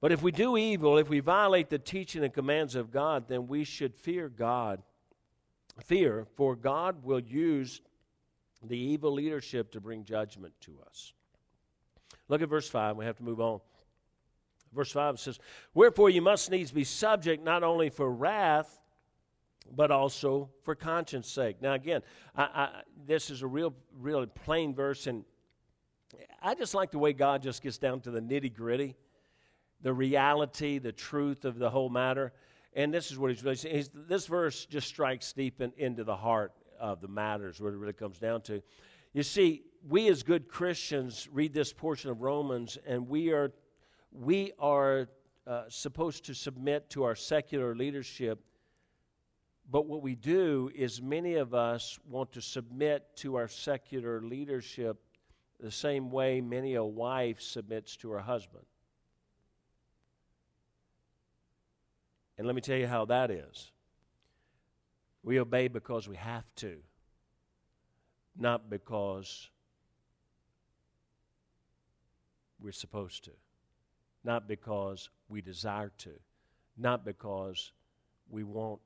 but 0.04 0.12
if 0.12 0.23
we 0.23 0.32
do 0.32 0.58
evil, 0.58 0.99
if 0.99 1.08
we 1.08 1.20
violate 1.20 1.70
the 1.70 1.78
teaching 1.78 2.23
and 2.25 2.34
commands 2.34 2.75
of 2.75 2.90
God, 2.90 3.26
then 3.26 3.46
we 3.46 3.64
should 3.64 3.94
fear 3.94 4.28
God. 4.28 4.82
Fear, 5.82 6.26
for 6.37 6.54
God 6.54 7.02
will 7.02 7.20
use 7.20 7.80
the 8.62 8.76
evil 8.76 9.14
leadership 9.14 9.73
to 9.73 9.80
bring 9.80 10.04
judgment 10.04 10.52
to 10.61 10.73
us. 10.87 11.14
Look 12.28 12.42
at 12.42 12.50
verse 12.50 12.68
5. 12.68 12.99
We 12.99 13.06
have 13.06 13.16
to 13.16 13.23
move 13.23 13.40
on. 13.40 13.61
Verse 14.75 14.92
5 14.92 15.18
says, 15.18 15.38
Wherefore 15.73 16.11
you 16.11 16.20
must 16.20 16.50
needs 16.50 16.70
be 16.70 16.84
subject 16.84 17.42
not 17.42 17.62
only 17.62 17.88
for 17.88 18.12
wrath, 18.12 18.82
but 19.75 19.90
also 19.90 20.50
for 20.64 20.75
conscience 20.75 21.30
sake. 21.30 21.62
Now, 21.62 21.73
again, 21.73 22.02
I, 22.37 22.42
I, 22.42 22.68
this 23.06 23.30
is 23.30 23.40
a 23.40 23.46
real, 23.46 23.73
real 23.99 24.26
plain 24.26 24.75
verse, 24.75 25.06
and 25.06 25.25
I 26.42 26.54
just 26.54 26.75
like 26.75 26.90
the 26.90 26.99
way 26.99 27.14
God 27.14 27.42
just 27.42 27.62
gets 27.62 27.78
down 27.78 28.02
to 28.02 28.11
the 28.11 28.20
nitty 28.20 28.54
gritty 28.54 28.96
the 29.84 29.92
reality, 29.92 30.78
the 30.78 30.90
truth 30.90 31.44
of 31.44 31.58
the 31.58 31.70
whole 31.70 31.90
matter. 31.90 32.32
And 32.72 32.92
this 32.92 33.12
is 33.12 33.18
what 33.18 33.30
he's 33.30 33.44
really 33.44 33.54
saying. 33.54 33.76
He's, 33.76 33.90
this 33.94 34.26
verse 34.26 34.64
just 34.64 34.88
strikes 34.88 35.32
deep 35.32 35.60
in, 35.60 35.72
into 35.76 36.02
the 36.04 36.16
heart 36.16 36.52
of 36.80 37.02
the 37.02 37.06
matters, 37.06 37.60
what 37.60 37.72
it 37.72 37.76
really 37.76 37.92
comes 37.92 38.18
down 38.18 38.40
to. 38.42 38.62
You 39.12 39.22
see, 39.22 39.62
we 39.86 40.08
as 40.08 40.22
good 40.22 40.48
Christians 40.48 41.28
read 41.30 41.52
this 41.52 41.72
portion 41.72 42.10
of 42.10 42.22
Romans, 42.22 42.78
and 42.86 43.06
we 43.06 43.30
are, 43.32 43.52
we 44.10 44.52
are 44.58 45.06
uh, 45.46 45.64
supposed 45.68 46.24
to 46.24 46.34
submit 46.34 46.88
to 46.90 47.04
our 47.04 47.14
secular 47.14 47.76
leadership. 47.76 48.40
But 49.70 49.86
what 49.86 50.00
we 50.00 50.14
do 50.14 50.70
is 50.74 51.02
many 51.02 51.34
of 51.34 51.52
us 51.52 51.98
want 52.08 52.32
to 52.32 52.40
submit 52.40 53.04
to 53.16 53.34
our 53.36 53.48
secular 53.48 54.22
leadership 54.22 54.96
the 55.60 55.70
same 55.70 56.10
way 56.10 56.40
many 56.40 56.74
a 56.74 56.84
wife 56.84 57.42
submits 57.42 57.96
to 57.98 58.10
her 58.12 58.20
husband. 58.20 58.64
And 62.36 62.46
let 62.46 62.56
me 62.56 62.60
tell 62.60 62.76
you 62.76 62.86
how 62.86 63.04
that 63.06 63.30
is. 63.30 63.70
We 65.22 65.40
obey 65.40 65.68
because 65.68 66.08
we 66.08 66.16
have 66.16 66.44
to, 66.56 66.76
not 68.36 68.68
because 68.68 69.48
we're 72.60 72.72
supposed 72.72 73.24
to, 73.24 73.30
not 74.22 74.48
because 74.48 75.08
we 75.28 75.40
desire 75.40 75.92
to, 75.98 76.10
not 76.76 77.04
because 77.04 77.72
we 78.28 78.42
want 78.42 78.80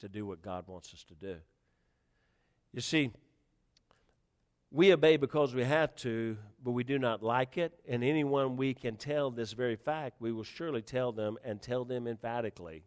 to 0.00 0.08
do 0.08 0.26
what 0.26 0.42
God 0.42 0.64
wants 0.66 0.94
us 0.94 1.04
to 1.04 1.14
do. 1.14 1.36
You 2.72 2.80
see, 2.80 3.12
we 4.70 4.92
obey 4.92 5.16
because 5.16 5.54
we 5.54 5.64
have 5.64 5.94
to, 5.96 6.36
but 6.62 6.72
we 6.72 6.84
do 6.84 6.98
not 6.98 7.22
like 7.22 7.56
it. 7.56 7.72
And 7.88 8.04
anyone 8.04 8.56
we 8.56 8.74
can 8.74 8.96
tell 8.96 9.30
this 9.30 9.52
very 9.52 9.76
fact, 9.76 10.20
we 10.20 10.32
will 10.32 10.44
surely 10.44 10.82
tell 10.82 11.12
them 11.12 11.38
and 11.42 11.60
tell 11.60 11.84
them 11.84 12.06
emphatically 12.06 12.84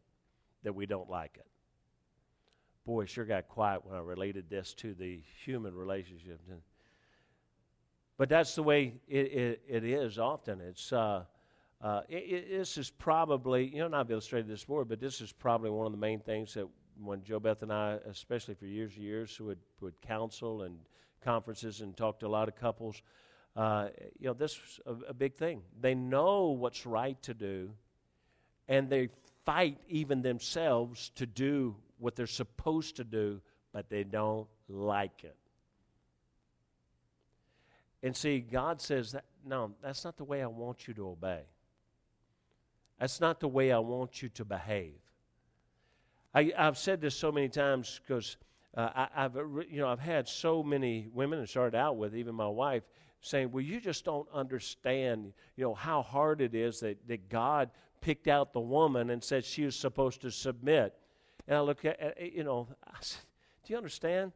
that 0.63 0.73
we 0.73 0.85
don't 0.85 1.09
like 1.09 1.37
it. 1.37 1.47
Boy, 2.85 3.05
sure 3.05 3.25
got 3.25 3.47
quiet 3.47 3.85
when 3.85 3.95
I 3.95 4.01
related 4.01 4.49
this 4.49 4.73
to 4.75 4.93
the 4.93 5.21
human 5.43 5.73
relationship. 5.75 6.39
But 8.17 8.29
that's 8.29 8.53
the 8.53 8.63
way 8.63 8.93
it, 9.07 9.17
it, 9.17 9.61
it 9.67 9.83
is 9.83 10.19
often. 10.19 10.61
It's, 10.61 10.93
uh, 10.93 11.23
uh, 11.81 12.01
it, 12.09 12.49
this 12.49 12.77
is 12.77 12.91
probably, 12.91 13.65
you 13.67 13.79
know, 13.79 13.87
and 13.87 13.95
I've 13.95 14.11
illustrated 14.11 14.47
this 14.47 14.61
before, 14.61 14.85
but 14.85 14.99
this 14.99 15.21
is 15.21 15.31
probably 15.31 15.71
one 15.71 15.87
of 15.87 15.91
the 15.91 15.97
main 15.97 16.19
things 16.19 16.53
that 16.53 16.67
when 17.01 17.23
Joe 17.23 17.39
Beth 17.39 17.63
and 17.63 17.73
I, 17.73 17.97
especially 18.07 18.53
for 18.53 18.65
years 18.65 18.93
and 18.95 19.03
years, 19.03 19.39
would, 19.39 19.57
would 19.79 19.99
counsel 20.01 20.63
and 20.63 20.77
conferences 21.21 21.81
and 21.81 21.95
talk 21.95 22.19
to 22.19 22.27
a 22.27 22.29
lot 22.29 22.47
of 22.47 22.55
couples. 22.55 23.01
Uh, 23.55 23.89
you 24.19 24.27
know, 24.27 24.33
this 24.33 24.53
is 24.53 24.79
a, 24.85 25.09
a 25.09 25.13
big 25.13 25.35
thing. 25.35 25.61
They 25.79 25.95
know 25.95 26.49
what's 26.49 26.85
right 26.85 27.21
to 27.23 27.33
do, 27.33 27.71
and 28.67 28.89
they 28.89 29.09
fight 29.45 29.77
even 29.89 30.21
themselves 30.21 31.11
to 31.15 31.25
do 31.25 31.75
what 31.99 32.15
they're 32.15 32.27
supposed 32.27 32.95
to 32.97 33.03
do, 33.03 33.41
but 33.73 33.89
they 33.89 34.03
don't 34.03 34.47
like 34.67 35.23
it. 35.23 35.35
And 38.03 38.15
see, 38.15 38.39
God 38.39 38.81
says 38.81 39.11
that 39.11 39.25
no, 39.45 39.71
that's 39.81 40.03
not 40.03 40.17
the 40.17 40.23
way 40.23 40.41
I 40.41 40.47
want 40.47 40.87
you 40.87 40.93
to 40.95 41.09
obey. 41.09 41.41
That's 42.99 43.19
not 43.19 43.39
the 43.39 43.47
way 43.47 43.71
I 43.71 43.79
want 43.79 44.21
you 44.21 44.29
to 44.29 44.45
behave. 44.45 44.99
I, 46.33 46.53
have 46.55 46.77
said 46.77 47.01
this 47.01 47.15
so 47.15 47.31
many 47.31 47.49
times 47.49 47.99
because 48.05 48.37
uh, 48.75 49.07
I, 49.15 49.23
have 49.23 49.35
you 49.69 49.81
know 49.81 49.89
I've 49.89 49.99
had 49.99 50.27
so 50.27 50.63
many 50.63 51.09
women 51.13 51.39
and 51.39 51.49
started 51.49 51.75
out 51.75 51.97
with 51.97 52.15
even 52.15 52.35
my 52.35 52.47
wife 52.47 52.83
saying, 53.19 53.51
"Well, 53.51 53.61
you 53.61 53.81
just 53.81 54.05
don't 54.05 54.27
understand, 54.33 55.33
you 55.57 55.65
know, 55.65 55.73
how 55.73 56.01
hard 56.01 56.39
it 56.41 56.55
is 56.55 56.79
that, 56.79 57.05
that 57.07 57.27
God 57.29 57.69
picked 57.99 58.27
out 58.27 58.53
the 58.53 58.61
woman 58.61 59.09
and 59.09 59.21
said 59.21 59.43
she 59.43 59.65
was 59.65 59.75
supposed 59.75 60.21
to 60.21 60.31
submit." 60.31 60.93
And 61.47 61.57
I 61.57 61.61
look 61.61 61.83
at, 61.83 62.17
you 62.21 62.45
know, 62.45 62.69
I 62.85 62.95
said, 63.01 63.21
"Do 63.65 63.73
you 63.73 63.77
understand?" 63.77 64.31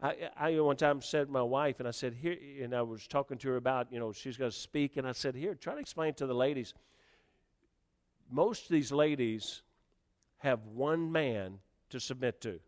I, 0.00 0.30
I 0.36 0.60
one 0.60 0.76
time 0.76 1.02
said 1.02 1.26
to 1.26 1.32
my 1.32 1.42
wife, 1.42 1.80
and 1.80 1.88
I 1.88 1.90
said, 1.90 2.14
"Here," 2.14 2.36
and 2.62 2.72
I 2.72 2.82
was 2.82 3.08
talking 3.08 3.36
to 3.38 3.48
her 3.48 3.56
about, 3.56 3.92
you 3.92 3.98
know, 3.98 4.12
she's 4.12 4.36
going 4.36 4.52
to 4.52 4.56
speak, 4.56 4.96
and 4.96 5.08
I 5.08 5.12
said, 5.12 5.34
"Here, 5.34 5.56
try 5.56 5.74
to 5.74 5.80
explain 5.80 6.14
to 6.14 6.26
the 6.26 6.34
ladies. 6.34 6.72
Most 8.30 8.66
of 8.66 8.70
these 8.70 8.92
ladies 8.92 9.62
have 10.38 10.64
one 10.66 11.10
man 11.10 11.58
to 11.88 11.98
submit 11.98 12.40
to." 12.42 12.60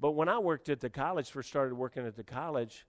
But 0.00 0.12
when 0.12 0.28
I 0.28 0.38
worked 0.38 0.68
at 0.68 0.80
the 0.80 0.90
college, 0.90 1.30
first 1.30 1.48
started 1.48 1.74
working 1.74 2.06
at 2.06 2.16
the 2.16 2.24
college, 2.24 2.86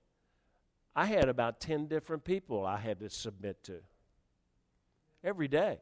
I 0.96 1.06
had 1.06 1.30
about 1.30 1.60
10 1.60 1.88
different 1.88 2.24
people 2.24 2.66
I 2.66 2.78
had 2.78 3.00
to 3.00 3.10
submit 3.10 3.64
to 3.64 3.80
every 5.24 5.48
day. 5.48 5.80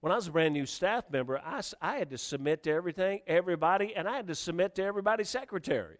When 0.00 0.12
I 0.12 0.16
was 0.16 0.28
a 0.28 0.30
brand 0.30 0.54
new 0.54 0.66
staff 0.66 1.10
member, 1.10 1.38
I, 1.38 1.60
I 1.82 1.96
had 1.96 2.10
to 2.10 2.18
submit 2.18 2.62
to 2.64 2.70
everything, 2.70 3.20
everybody, 3.26 3.96
and 3.96 4.08
I 4.08 4.14
had 4.14 4.28
to 4.28 4.34
submit 4.34 4.76
to 4.76 4.84
everybody's 4.84 5.28
secretary. 5.28 5.96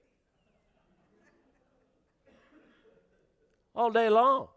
All 3.74 3.90
day 3.90 4.08
long. 4.08 4.48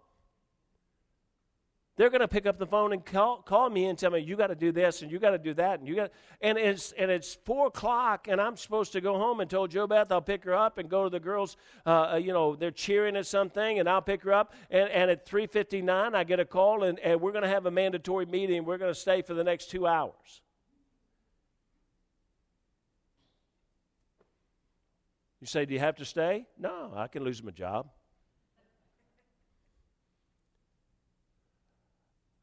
They're 2.01 2.09
going 2.09 2.21
to 2.21 2.27
pick 2.27 2.47
up 2.47 2.57
the 2.57 2.65
phone 2.65 2.93
and 2.93 3.05
call, 3.05 3.43
call 3.43 3.69
me 3.69 3.85
and 3.85 3.95
tell 3.95 4.09
me 4.09 4.21
you 4.21 4.35
got 4.35 4.47
to 4.47 4.55
do 4.55 4.71
this 4.71 5.03
and 5.03 5.11
you 5.11 5.19
got 5.19 5.29
to 5.29 5.37
do 5.37 5.53
that 5.53 5.77
and 5.77 5.87
you 5.87 5.93
got 5.93 6.09
and 6.41 6.57
it's 6.57 6.93
and 6.93 7.11
it's 7.11 7.35
four 7.45 7.67
o'clock 7.67 8.27
and 8.27 8.41
I'm 8.41 8.57
supposed 8.57 8.93
to 8.93 9.01
go 9.01 9.19
home 9.19 9.39
and 9.39 9.47
told 9.47 9.69
Joe 9.69 9.85
Beth 9.85 10.11
I'll 10.11 10.19
pick 10.19 10.43
her 10.45 10.55
up 10.55 10.79
and 10.79 10.89
go 10.89 11.03
to 11.03 11.11
the 11.11 11.19
girls. 11.19 11.57
Uh, 11.85 12.13
uh, 12.13 12.15
you 12.15 12.33
know 12.33 12.55
they're 12.55 12.71
cheering 12.71 13.15
at 13.17 13.27
something 13.27 13.77
and 13.77 13.87
I'll 13.87 14.01
pick 14.01 14.23
her 14.23 14.33
up 14.33 14.55
and, 14.71 14.89
and 14.89 15.11
at 15.11 15.27
three 15.27 15.45
fifty 15.45 15.83
nine 15.83 16.15
I 16.15 16.23
get 16.23 16.39
a 16.39 16.45
call 16.45 16.85
and, 16.85 16.97
and 17.01 17.21
we're 17.21 17.33
going 17.33 17.43
to 17.43 17.49
have 17.49 17.67
a 17.67 17.71
mandatory 17.71 18.25
meeting. 18.25 18.65
We're 18.65 18.79
going 18.79 18.91
to 18.91 18.99
stay 18.99 19.21
for 19.21 19.35
the 19.35 19.43
next 19.43 19.69
two 19.69 19.85
hours. 19.85 20.41
You 25.39 25.45
say, 25.45 25.65
do 25.65 25.75
you 25.75 25.79
have 25.79 25.97
to 25.97 26.05
stay? 26.05 26.47
No, 26.57 26.93
I 26.95 27.07
can 27.09 27.23
lose 27.23 27.43
my 27.43 27.51
job. 27.51 27.89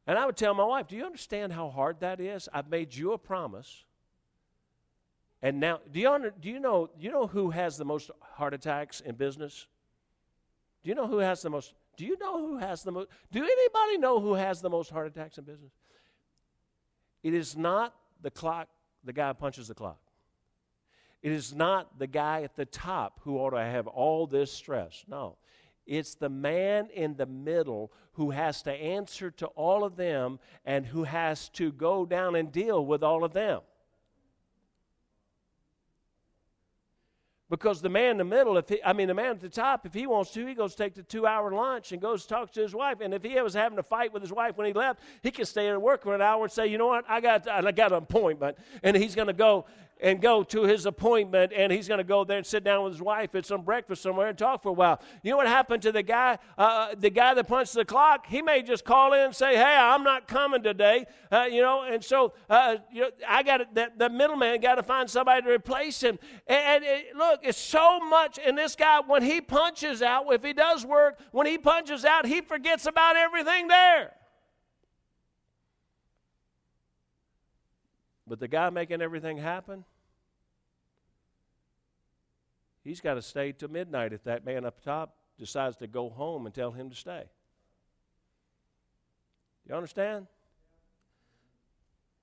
And 0.09 0.17
I 0.17 0.25
would 0.25 0.35
tell 0.35 0.55
my 0.55 0.63
wife, 0.63 0.87
Do 0.87 0.95
you 0.95 1.05
understand 1.05 1.53
how 1.53 1.69
hard 1.69 1.99
that 1.99 2.19
is? 2.19 2.49
I've 2.51 2.67
made 2.67 2.95
you 2.95 3.13
a 3.13 3.17
promise. 3.19 3.85
And 5.43 5.59
now, 5.59 5.81
do 5.91 5.99
you, 5.99 6.31
do 6.39 6.49
you 6.49 6.59
know 6.59 6.89
you 6.97 7.11
know 7.11 7.27
who 7.27 7.51
has 7.51 7.77
the 7.77 7.85
most 7.85 8.09
heart 8.19 8.55
attacks 8.55 9.01
in 9.01 9.13
business? 9.13 9.67
Do 10.83 10.89
you 10.89 10.95
know 10.95 11.05
who 11.05 11.19
has 11.19 11.43
the 11.43 11.51
most? 11.51 11.75
Do 11.95 12.07
you 12.07 12.17
know 12.17 12.39
who 12.39 12.57
has 12.57 12.81
the 12.81 12.91
most? 12.91 13.07
Do 13.31 13.43
anybody 13.43 13.99
know 13.99 14.19
who 14.19 14.33
has 14.33 14.61
the 14.61 14.69
most 14.71 14.89
heart 14.89 15.05
attacks 15.05 15.37
in 15.37 15.43
business? 15.43 15.73
It 17.21 17.35
is 17.35 17.55
not 17.55 17.93
the 18.19 18.31
clock, 18.31 18.67
the 19.03 19.13
guy 19.13 19.31
punches 19.33 19.67
the 19.67 19.75
clock. 19.75 19.99
It 21.21 21.31
is 21.31 21.53
not 21.53 21.99
the 21.99 22.07
guy 22.07 22.41
at 22.41 22.55
the 22.55 22.65
top 22.65 23.19
who 23.25 23.37
ought 23.37 23.51
to 23.51 23.61
have 23.61 23.85
all 23.85 24.25
this 24.25 24.51
stress. 24.51 25.05
No. 25.07 25.37
It's 25.89 26.13
the 26.13 26.29
man 26.29 26.89
in 26.93 27.15
the 27.15 27.25
middle 27.25 27.91
who 28.13 28.29
has 28.29 28.61
to 28.61 28.71
answer 28.71 29.31
to 29.31 29.47
all 29.47 29.83
of 29.83 29.95
them 29.95 30.39
and 30.63 30.85
who 30.85 31.03
has 31.03 31.49
to 31.49 31.71
go 31.71 32.05
down 32.05 32.35
and 32.35 32.51
deal 32.51 32.85
with 32.85 33.01
all 33.01 33.23
of 33.23 33.33
them. 33.33 33.61
Because 37.49 37.81
the 37.81 37.89
man 37.89 38.11
in 38.11 38.17
the 38.19 38.23
middle, 38.23 38.55
if 38.59 38.69
he, 38.69 38.79
I 38.83 38.93
mean, 38.93 39.07
the 39.07 39.15
man 39.15 39.31
at 39.31 39.39
the 39.39 39.49
top, 39.49 39.87
if 39.87 39.95
he 39.95 40.05
wants 40.05 40.29
to, 40.33 40.45
he 40.45 40.53
goes 40.53 40.75
take 40.75 40.93
the 40.93 41.01
two 41.01 41.25
hour 41.25 41.51
lunch 41.51 41.91
and 41.91 41.99
goes 41.99 42.27
talk 42.27 42.51
to 42.53 42.61
his 42.61 42.75
wife. 42.75 42.97
And 43.01 43.11
if 43.11 43.23
he 43.23 43.41
was 43.41 43.55
having 43.55 43.79
a 43.79 43.83
fight 43.83 44.13
with 44.13 44.21
his 44.21 44.31
wife 44.31 44.55
when 44.57 44.67
he 44.67 44.73
left, 44.73 44.99
he 45.23 45.31
can 45.31 45.45
stay 45.45 45.67
at 45.69 45.81
work 45.81 46.03
for 46.03 46.13
an 46.13 46.21
hour 46.21 46.43
and 46.43 46.51
say, 46.51 46.67
you 46.67 46.77
know 46.77 46.85
what, 46.85 47.05
I 47.09 47.19
got, 47.19 47.47
I 47.47 47.71
got 47.71 47.91
an 47.91 47.97
appointment. 47.97 48.59
And 48.83 48.95
he's 48.95 49.15
going 49.15 49.29
to 49.29 49.33
go 49.33 49.65
and 49.99 50.21
go 50.21 50.43
to 50.43 50.63
his 50.63 50.85
appointment 50.85 51.51
and 51.55 51.71
he's 51.71 51.87
going 51.87 51.97
to 51.97 52.03
go 52.03 52.23
there 52.23 52.37
and 52.37 52.45
sit 52.45 52.63
down 52.63 52.83
with 52.83 52.93
his 52.93 53.01
wife 53.01 53.35
at 53.35 53.45
some 53.45 53.61
breakfast 53.61 54.01
somewhere 54.01 54.27
and 54.27 54.37
talk 54.37 54.63
for 54.63 54.69
a 54.69 54.73
while. 54.73 55.01
You 55.23 55.31
know 55.31 55.37
what 55.37 55.47
happened 55.47 55.81
to 55.83 55.91
the 55.91 56.03
guy, 56.03 56.37
uh, 56.57 56.61
uh, 56.61 56.95
the 56.97 57.09
guy 57.09 57.33
that 57.33 57.47
punched 57.47 57.73
the 57.73 57.83
clock? 57.83 58.25
He 58.27 58.41
may 58.41 58.61
just 58.61 58.85
call 58.85 59.13
in 59.13 59.19
and 59.19 59.35
say, 59.35 59.55
"Hey, 59.55 59.75
I'm 59.75 60.03
not 60.03 60.27
coming 60.27 60.63
today," 60.63 61.05
uh, 61.31 61.47
you 61.51 61.61
know. 61.61 61.83
And 61.83 62.03
so, 62.03 62.33
uh, 62.49 62.77
you 62.91 63.01
know, 63.01 63.09
I 63.27 63.43
got 63.43 63.73
the, 63.73 63.91
the 63.97 64.09
middleman 64.09 64.61
got 64.61 64.75
to 64.75 64.83
find 64.83 65.09
somebody 65.09 65.41
to 65.41 65.49
replace 65.49 66.01
him. 66.01 66.19
And, 66.47 66.83
and 66.83 66.83
it, 66.83 67.15
look, 67.15 67.41
it's 67.43 67.57
so 67.57 67.99
much. 67.99 68.39
And 68.43 68.57
this 68.57 68.75
guy, 68.75 69.01
when 69.05 69.23
he 69.23 69.41
punches 69.41 70.01
out, 70.01 70.25
if 70.31 70.43
he 70.43 70.53
does 70.53 70.85
work, 70.85 71.19
when 71.31 71.47
he 71.47 71.57
punches 71.57 72.05
out, 72.05 72.25
he 72.25 72.41
forgets 72.41 72.85
about 72.85 73.17
everything 73.17 73.67
there. 73.67 74.13
But 78.29 78.39
the 78.39 78.47
guy 78.47 78.69
making 78.69 79.01
everything 79.01 79.39
happen, 79.39 79.83
he's 82.83 83.01
got 83.01 83.15
to 83.15 83.23
stay 83.23 83.51
till 83.51 83.69
midnight 83.69 84.13
if 84.13 84.23
that 84.25 84.45
man 84.45 84.65
up 84.65 84.81
top 84.81 85.15
decides 85.39 85.75
to 85.77 85.87
go 85.87 86.09
home 86.09 86.45
and 86.45 86.53
tell 86.53 86.71
him 86.71 86.91
to 86.91 86.95
stay. 86.95 87.23
You 89.67 89.73
understand? 89.73 90.27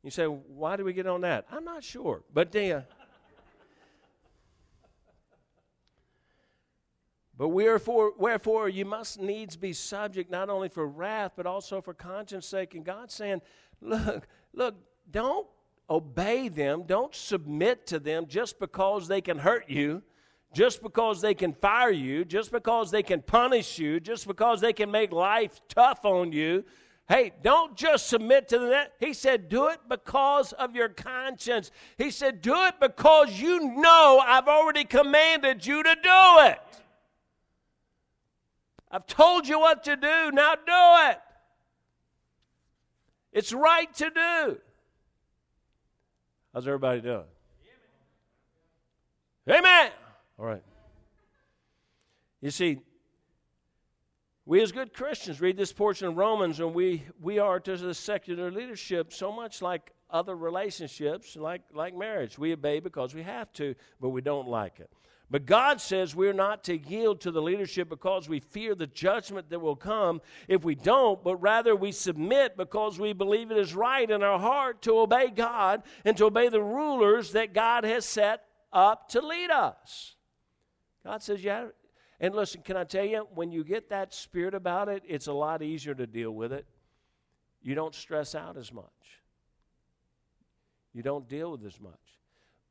You 0.04 0.10
say, 0.12 0.26
why 0.26 0.76
do 0.76 0.84
we 0.84 0.92
get 0.92 1.08
on 1.08 1.22
that? 1.22 1.46
I'm 1.50 1.64
not 1.64 1.82
sure. 1.82 2.22
But 2.32 2.52
then, 2.52 2.84
But 7.38 7.48
wherefore, 7.48 8.12
wherefore 8.16 8.68
you 8.68 8.86
must 8.86 9.20
needs 9.20 9.56
be 9.56 9.74
subject 9.74 10.30
not 10.30 10.48
only 10.48 10.70
for 10.70 10.86
wrath, 10.86 11.32
but 11.36 11.44
also 11.46 11.82
for 11.82 11.92
conscience 11.92 12.46
sake. 12.46 12.74
And 12.74 12.82
God's 12.82 13.12
saying, 13.12 13.42
look, 13.82 14.26
look, 14.54 14.74
don't 15.10 15.46
obey 15.88 16.48
them, 16.48 16.84
don't 16.86 17.14
submit 17.14 17.86
to 17.86 17.98
them 17.98 18.26
just 18.26 18.58
because 18.58 19.08
they 19.08 19.20
can 19.20 19.38
hurt 19.38 19.68
you, 19.68 20.02
just 20.52 20.82
because 20.82 21.20
they 21.20 21.34
can 21.34 21.52
fire 21.52 21.90
you, 21.90 22.24
just 22.24 22.50
because 22.50 22.90
they 22.90 23.02
can 23.02 23.22
punish 23.22 23.78
you, 23.78 24.00
just 24.00 24.26
because 24.26 24.60
they 24.60 24.72
can 24.72 24.90
make 24.90 25.12
life 25.12 25.60
tough 25.68 26.04
on 26.04 26.32
you. 26.32 26.64
Hey, 27.08 27.32
don't 27.42 27.76
just 27.76 28.08
submit 28.08 28.48
to 28.48 28.58
them. 28.58 28.86
He 28.98 29.12
said, 29.12 29.48
do 29.48 29.68
it 29.68 29.78
because 29.88 30.52
of 30.54 30.74
your 30.74 30.88
conscience. 30.88 31.70
He 31.98 32.10
said, 32.10 32.42
do 32.42 32.64
it 32.64 32.74
because 32.80 33.40
you 33.40 33.60
know 33.76 34.20
I've 34.24 34.48
already 34.48 34.84
commanded 34.84 35.64
you 35.64 35.84
to 35.84 35.94
do 36.02 36.40
it. 36.46 36.58
I've 38.90 39.06
told 39.06 39.46
you 39.46 39.60
what 39.60 39.84
to 39.84 39.94
do. 39.94 40.30
Now 40.32 40.54
do 40.54 41.10
it. 41.10 41.20
It's 43.32 43.52
right 43.52 43.92
to 43.96 44.10
do. 44.10 44.58
How's 46.56 46.66
everybody 46.66 47.02
doing? 47.02 47.26
Amen. 49.46 49.90
All 50.38 50.46
right. 50.46 50.62
You 52.40 52.50
see, 52.50 52.78
we 54.46 54.62
as 54.62 54.72
good 54.72 54.94
Christians 54.94 55.38
read 55.42 55.58
this 55.58 55.74
portion 55.74 56.08
of 56.08 56.16
Romans, 56.16 56.58
and 56.60 56.72
we, 56.72 57.02
we 57.20 57.38
are 57.38 57.60
to 57.60 57.76
the 57.76 57.92
secular 57.92 58.50
leadership 58.50 59.12
so 59.12 59.30
much 59.30 59.60
like 59.60 59.92
other 60.08 60.34
relationships, 60.34 61.36
like, 61.36 61.60
like 61.74 61.94
marriage. 61.94 62.38
We 62.38 62.54
obey 62.54 62.80
because 62.80 63.14
we 63.14 63.22
have 63.22 63.52
to, 63.52 63.74
but 64.00 64.08
we 64.08 64.22
don't 64.22 64.48
like 64.48 64.80
it. 64.80 64.90
But 65.28 65.44
God 65.44 65.80
says 65.80 66.14
we're 66.14 66.32
not 66.32 66.62
to 66.64 66.78
yield 66.78 67.20
to 67.22 67.32
the 67.32 67.42
leadership 67.42 67.88
because 67.88 68.28
we 68.28 68.38
fear 68.38 68.76
the 68.76 68.86
judgment 68.86 69.50
that 69.50 69.58
will 69.58 69.74
come 69.74 70.20
if 70.46 70.64
we 70.64 70.76
don't, 70.76 71.22
but 71.24 71.36
rather 71.36 71.74
we 71.74 71.90
submit 71.90 72.56
because 72.56 73.00
we 73.00 73.12
believe 73.12 73.50
it 73.50 73.58
is 73.58 73.74
right 73.74 74.08
in 74.08 74.22
our 74.22 74.38
heart 74.38 74.82
to 74.82 74.98
obey 74.98 75.30
God 75.30 75.82
and 76.04 76.16
to 76.16 76.26
obey 76.26 76.48
the 76.48 76.62
rulers 76.62 77.32
that 77.32 77.54
God 77.54 77.82
has 77.82 78.04
set 78.04 78.44
up 78.72 79.08
to 79.10 79.20
lead 79.20 79.50
us. 79.50 80.14
God 81.04 81.22
says, 81.22 81.42
yeah. 81.42 81.66
And 82.20 82.34
listen, 82.34 82.62
can 82.62 82.76
I 82.76 82.84
tell 82.84 83.04
you, 83.04 83.26
when 83.34 83.50
you 83.50 83.64
get 83.64 83.90
that 83.90 84.14
spirit 84.14 84.54
about 84.54 84.88
it, 84.88 85.02
it's 85.06 85.26
a 85.26 85.32
lot 85.32 85.60
easier 85.60 85.94
to 85.94 86.06
deal 86.06 86.30
with 86.30 86.52
it. 86.52 86.66
You 87.62 87.74
don't 87.74 87.94
stress 87.94 88.36
out 88.36 88.56
as 88.56 88.72
much, 88.72 88.84
you 90.94 91.02
don't 91.02 91.28
deal 91.28 91.50
with 91.50 91.66
as 91.66 91.80
much. 91.80 92.15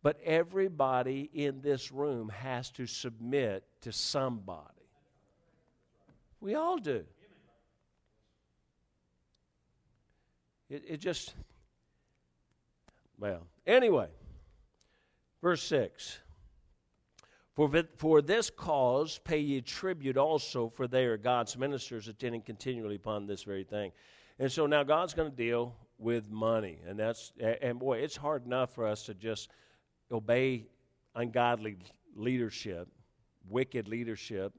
But 0.05 0.21
everybody 0.23 1.31
in 1.33 1.61
this 1.61 1.91
room 1.91 2.29
has 2.29 2.69
to 2.73 2.85
submit 2.85 3.63
to 3.81 3.91
somebody. 3.91 4.87
We 6.39 6.53
all 6.53 6.77
do. 6.77 7.03
It, 10.69 10.83
it 10.87 10.97
just, 10.97 11.33
well, 13.17 13.47
anyway, 13.65 14.09
verse 15.41 15.63
6. 15.63 16.19
For, 17.55 17.71
for 17.97 18.21
this 18.21 18.51
cause 18.51 19.19
pay 19.23 19.39
ye 19.39 19.61
tribute 19.61 20.17
also, 20.17 20.69
for 20.69 20.87
they 20.87 21.05
are 21.05 21.17
God's 21.17 21.57
ministers, 21.57 22.07
attending 22.07 22.41
continually 22.43 22.97
upon 22.97 23.25
this 23.25 23.41
very 23.41 23.63
thing. 23.63 23.91
And 24.37 24.51
so 24.51 24.67
now 24.67 24.83
God's 24.83 25.15
going 25.15 25.31
to 25.31 25.35
deal 25.35 25.75
with 25.97 26.29
money. 26.29 26.77
And 26.87 26.99
that's, 26.99 27.33
and 27.39 27.79
boy, 27.79 27.97
it's 27.97 28.15
hard 28.15 28.45
enough 28.45 28.75
for 28.75 28.85
us 28.85 29.01
to 29.07 29.15
just 29.15 29.49
obey 30.11 30.67
ungodly 31.15 31.77
leadership, 32.15 32.87
wicked 33.49 33.87
leadership. 33.87 34.53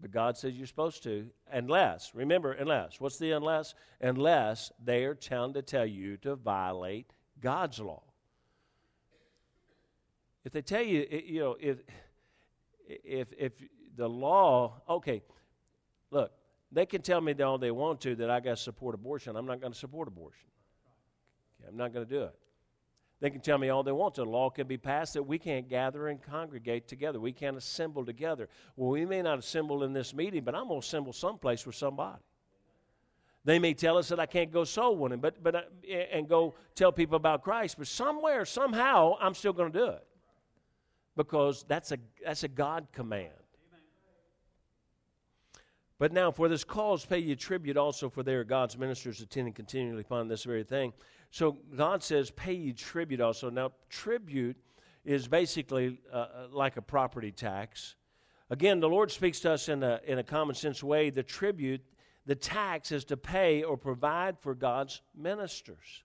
But 0.00 0.12
God 0.12 0.36
says 0.36 0.54
you're 0.54 0.66
supposed 0.66 1.02
to, 1.02 1.28
unless, 1.52 2.14
remember, 2.14 2.52
unless. 2.52 3.00
What's 3.00 3.18
the 3.18 3.32
unless? 3.32 3.74
Unless 4.00 4.72
they 4.82 5.04
are 5.04 5.14
trying 5.14 5.52
to 5.54 5.62
tell 5.62 5.84
you 5.84 6.16
to 6.18 6.36
violate 6.36 7.12
God's 7.40 7.80
law. 7.80 8.02
If 10.44 10.52
they 10.52 10.62
tell 10.62 10.82
you, 10.82 11.06
you 11.10 11.40
know, 11.40 11.56
if, 11.60 11.78
if, 12.86 13.28
if 13.36 13.52
the 13.96 14.08
law, 14.08 14.80
okay, 14.88 15.22
look, 16.10 16.32
they 16.72 16.86
can 16.86 17.02
tell 17.02 17.20
me 17.20 17.34
all 17.42 17.58
they 17.58 17.70
want 17.70 18.00
to 18.02 18.14
that 18.16 18.30
I 18.30 18.40
got 18.40 18.56
to 18.56 18.62
support 18.62 18.94
abortion. 18.94 19.36
I'm 19.36 19.46
not 19.46 19.60
going 19.60 19.72
to 19.72 19.78
support 19.78 20.08
abortion. 20.08 20.48
Okay, 21.60 21.68
I'm 21.68 21.76
not 21.76 21.92
going 21.92 22.06
to 22.06 22.10
do 22.10 22.22
it. 22.22 22.34
They 23.20 23.28
can 23.28 23.40
tell 23.40 23.58
me 23.58 23.68
all 23.68 23.82
they 23.82 23.92
want. 23.92 24.14
The 24.14 24.24
law 24.24 24.48
can 24.48 24.66
be 24.66 24.78
passed 24.78 25.14
that 25.14 25.22
we 25.22 25.38
can't 25.38 25.68
gather 25.68 26.08
and 26.08 26.22
congregate 26.22 26.88
together. 26.88 27.20
We 27.20 27.32
can't 27.32 27.56
assemble 27.56 28.04
together. 28.04 28.48
Well, 28.76 28.90
we 28.90 29.04
may 29.04 29.20
not 29.20 29.38
assemble 29.38 29.84
in 29.84 29.92
this 29.92 30.14
meeting, 30.14 30.42
but 30.42 30.54
I'm 30.54 30.68
going 30.68 30.80
to 30.80 30.86
assemble 30.86 31.12
someplace 31.12 31.66
with 31.66 31.74
somebody. 31.74 32.22
They 33.44 33.58
may 33.58 33.74
tell 33.74 33.98
us 33.98 34.08
that 34.08 34.20
I 34.20 34.26
can't 34.26 34.50
go 34.50 34.64
soul 34.64 34.96
winning, 34.96 35.20
but, 35.20 35.42
but, 35.42 35.54
uh, 35.54 35.62
and 36.12 36.28
go 36.28 36.54
tell 36.74 36.92
people 36.92 37.16
about 37.16 37.42
Christ, 37.42 37.76
but 37.78 37.86
somewhere, 37.86 38.44
somehow, 38.44 39.16
I'm 39.20 39.34
still 39.34 39.52
going 39.52 39.72
to 39.72 39.78
do 39.78 39.86
it 39.86 40.06
because 41.16 41.64
that's 41.68 41.92
a, 41.92 41.98
that's 42.24 42.44
a 42.44 42.48
God 42.48 42.86
command. 42.92 43.32
But 46.00 46.14
now, 46.14 46.30
for 46.30 46.48
this 46.48 46.64
cause, 46.64 47.04
pay 47.04 47.18
ye 47.18 47.36
tribute 47.36 47.76
also, 47.76 48.08
for 48.08 48.22
they 48.22 48.32
are 48.32 48.42
God's 48.42 48.78
ministers 48.78 49.20
attending 49.20 49.52
continually 49.52 50.00
upon 50.00 50.28
this 50.28 50.44
very 50.44 50.64
thing. 50.64 50.94
So 51.30 51.58
God 51.76 52.02
says, 52.02 52.30
pay 52.30 52.54
ye 52.54 52.72
tribute 52.72 53.20
also. 53.20 53.50
Now, 53.50 53.72
tribute 53.90 54.56
is 55.04 55.28
basically 55.28 56.00
uh, 56.10 56.16
uh, 56.16 56.26
like 56.52 56.78
a 56.78 56.82
property 56.82 57.30
tax. 57.30 57.96
Again, 58.48 58.80
the 58.80 58.88
Lord 58.88 59.10
speaks 59.10 59.40
to 59.40 59.52
us 59.52 59.68
in 59.68 59.82
a, 59.82 60.00
in 60.06 60.18
a 60.18 60.22
common 60.22 60.54
sense 60.54 60.82
way. 60.82 61.10
The 61.10 61.22
tribute, 61.22 61.82
the 62.24 62.34
tax, 62.34 62.92
is 62.92 63.04
to 63.04 63.18
pay 63.18 63.62
or 63.62 63.76
provide 63.76 64.38
for 64.38 64.54
God's 64.54 65.02
ministers, 65.14 66.02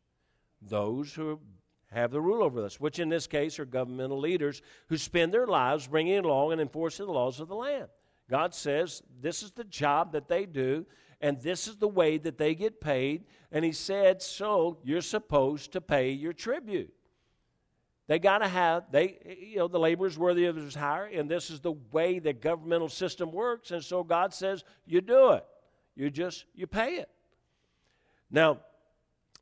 those 0.61 1.13
who 1.13 1.39
have 1.89 2.11
the 2.11 2.19
rule 2.19 2.43
over 2.43 2.65
us, 2.65 2.81
which 2.81 2.99
in 2.99 3.07
this 3.07 3.27
case 3.27 3.59
are 3.59 3.65
governmental 3.65 4.19
leaders 4.19 4.61
who 4.89 4.97
spend 4.97 5.33
their 5.33 5.47
lives 5.47 5.87
bringing 5.87 6.17
along 6.17 6.51
and 6.51 6.59
enforcing 6.59 7.05
the 7.05 7.13
laws 7.13 7.39
of 7.39 7.47
the 7.47 7.55
land. 7.55 7.87
God 8.29 8.53
says 8.53 9.03
this 9.21 9.43
is 9.43 9.51
the 9.51 9.63
job 9.63 10.13
that 10.13 10.27
they 10.27 10.45
do, 10.45 10.85
and 11.21 11.39
this 11.41 11.67
is 11.67 11.77
the 11.77 11.87
way 11.87 12.17
that 12.17 12.37
they 12.37 12.55
get 12.55 12.81
paid. 12.81 13.25
And 13.51 13.63
He 13.63 13.71
said, 13.71 14.21
so 14.21 14.79
you're 14.83 15.01
supposed 15.01 15.71
to 15.73 15.81
pay 15.81 16.11
your 16.11 16.33
tribute. 16.33 16.93
They 18.07 18.19
got 18.19 18.39
to 18.39 18.47
have, 18.47 18.83
they, 18.91 19.37
you 19.39 19.57
know, 19.57 19.67
the 19.67 19.79
labor 19.79 20.05
is 20.05 20.17
worthy 20.17 20.45
of 20.45 20.55
his 20.55 20.75
hire, 20.75 21.05
and 21.05 21.29
this 21.29 21.49
is 21.49 21.59
the 21.59 21.71
way 21.91 22.19
the 22.19 22.33
governmental 22.33 22.89
system 22.89 23.31
works. 23.31 23.71
And 23.71 23.83
so 23.83 24.03
God 24.03 24.33
says, 24.33 24.63
you 24.85 25.01
do 25.01 25.31
it. 25.31 25.45
You 25.95 26.11
just, 26.11 26.45
you 26.53 26.67
pay 26.67 26.97
it. 26.97 27.09
Now, 28.29 28.59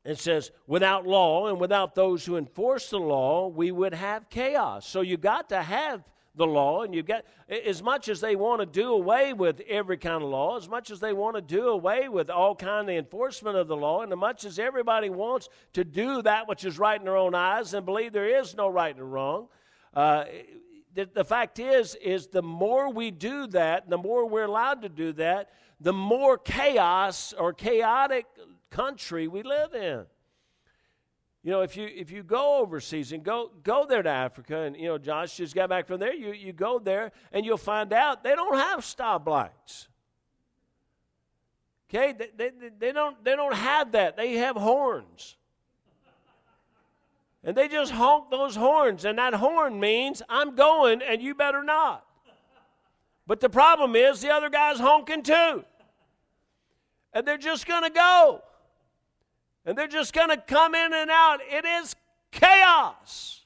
it 0.04 0.18
says, 0.18 0.50
without 0.66 1.06
law 1.06 1.48
and 1.48 1.60
without 1.60 1.94
those 1.94 2.24
who 2.24 2.36
enforce 2.36 2.90
the 2.90 2.98
law, 2.98 3.48
we 3.48 3.70
would 3.70 3.92
have 3.92 4.30
chaos. 4.30 4.86
So 4.86 5.02
you 5.02 5.16
got 5.16 5.50
to 5.50 5.62
have 5.62 6.02
the 6.36 6.46
law, 6.46 6.82
and 6.82 6.94
you've 6.94 7.06
got 7.06 7.24
as 7.48 7.82
much 7.82 8.08
as 8.08 8.20
they 8.20 8.34
want 8.34 8.60
to 8.60 8.66
do 8.66 8.92
away 8.92 9.32
with 9.32 9.60
every 9.68 9.96
kind 9.96 10.22
of 10.22 10.28
law, 10.28 10.56
as 10.56 10.68
much 10.68 10.90
as 10.90 11.00
they 11.00 11.12
want 11.12 11.36
to 11.36 11.42
do 11.42 11.68
away 11.68 12.08
with 12.08 12.28
all 12.28 12.56
kind 12.56 12.88
of 12.88 12.96
enforcement 12.96 13.56
of 13.56 13.68
the 13.68 13.76
law, 13.76 14.02
and 14.02 14.12
as 14.12 14.18
much 14.18 14.44
as 14.44 14.58
everybody 14.58 15.10
wants 15.10 15.48
to 15.72 15.84
do 15.84 16.22
that 16.22 16.48
which 16.48 16.64
is 16.64 16.78
right 16.78 16.98
in 16.98 17.04
their 17.04 17.16
own 17.16 17.34
eyes 17.34 17.74
and 17.74 17.86
believe 17.86 18.12
there 18.12 18.40
is 18.40 18.54
no 18.56 18.68
right 18.68 18.96
and 18.96 19.12
wrong. 19.12 19.48
Uh, 19.94 20.24
the, 20.94 21.08
the 21.12 21.24
fact 21.24 21.58
is, 21.58 21.94
is 21.96 22.28
the 22.28 22.42
more 22.42 22.92
we 22.92 23.10
do 23.10 23.46
that, 23.48 23.88
the 23.88 23.98
more 23.98 24.28
we're 24.28 24.44
allowed 24.44 24.82
to 24.82 24.88
do 24.88 25.12
that, 25.14 25.50
the 25.80 25.92
more 25.92 26.38
chaos 26.38 27.32
or 27.32 27.52
chaotic 27.52 28.26
country 28.70 29.28
we 29.28 29.42
live 29.42 29.74
in. 29.74 30.04
You 31.44 31.50
know, 31.50 31.60
if 31.60 31.76
you 31.76 31.86
if 31.94 32.10
you 32.10 32.22
go 32.22 32.56
overseas 32.56 33.12
and 33.12 33.22
go 33.22 33.50
go 33.62 33.84
there 33.84 34.02
to 34.02 34.08
Africa, 34.08 34.62
and 34.62 34.74
you 34.74 34.88
know, 34.88 34.96
Josh 34.96 35.36
just 35.36 35.54
got 35.54 35.68
back 35.68 35.86
from 35.86 36.00
there, 36.00 36.14
you, 36.14 36.32
you 36.32 36.54
go 36.54 36.78
there 36.78 37.12
and 37.32 37.44
you'll 37.44 37.58
find 37.58 37.92
out 37.92 38.24
they 38.24 38.34
don't 38.34 38.56
have 38.56 38.80
stoplights. 38.80 39.88
Okay, 41.90 42.12
they, 42.12 42.30
they, 42.34 42.70
they 42.78 42.92
don't 42.92 43.22
they 43.22 43.36
don't 43.36 43.54
have 43.54 43.92
that. 43.92 44.16
They 44.16 44.32
have 44.36 44.56
horns. 44.56 45.36
And 47.46 47.54
they 47.54 47.68
just 47.68 47.92
honk 47.92 48.30
those 48.30 48.56
horns, 48.56 49.04
and 49.04 49.18
that 49.18 49.34
horn 49.34 49.78
means 49.78 50.22
I'm 50.30 50.54
going 50.54 51.02
and 51.02 51.20
you 51.20 51.34
better 51.34 51.62
not. 51.62 52.06
But 53.26 53.40
the 53.40 53.50
problem 53.50 53.96
is 53.96 54.22
the 54.22 54.30
other 54.30 54.48
guy's 54.48 54.80
honking 54.80 55.22
too. 55.22 55.62
And 57.12 57.26
they're 57.26 57.36
just 57.36 57.66
to 57.66 57.90
go 57.90 58.42
and 59.64 59.76
they're 59.76 59.86
just 59.86 60.12
going 60.12 60.28
to 60.28 60.36
come 60.36 60.74
in 60.74 60.92
and 60.92 61.10
out. 61.10 61.40
It 61.48 61.64
is 61.64 61.96
chaos. 62.30 63.44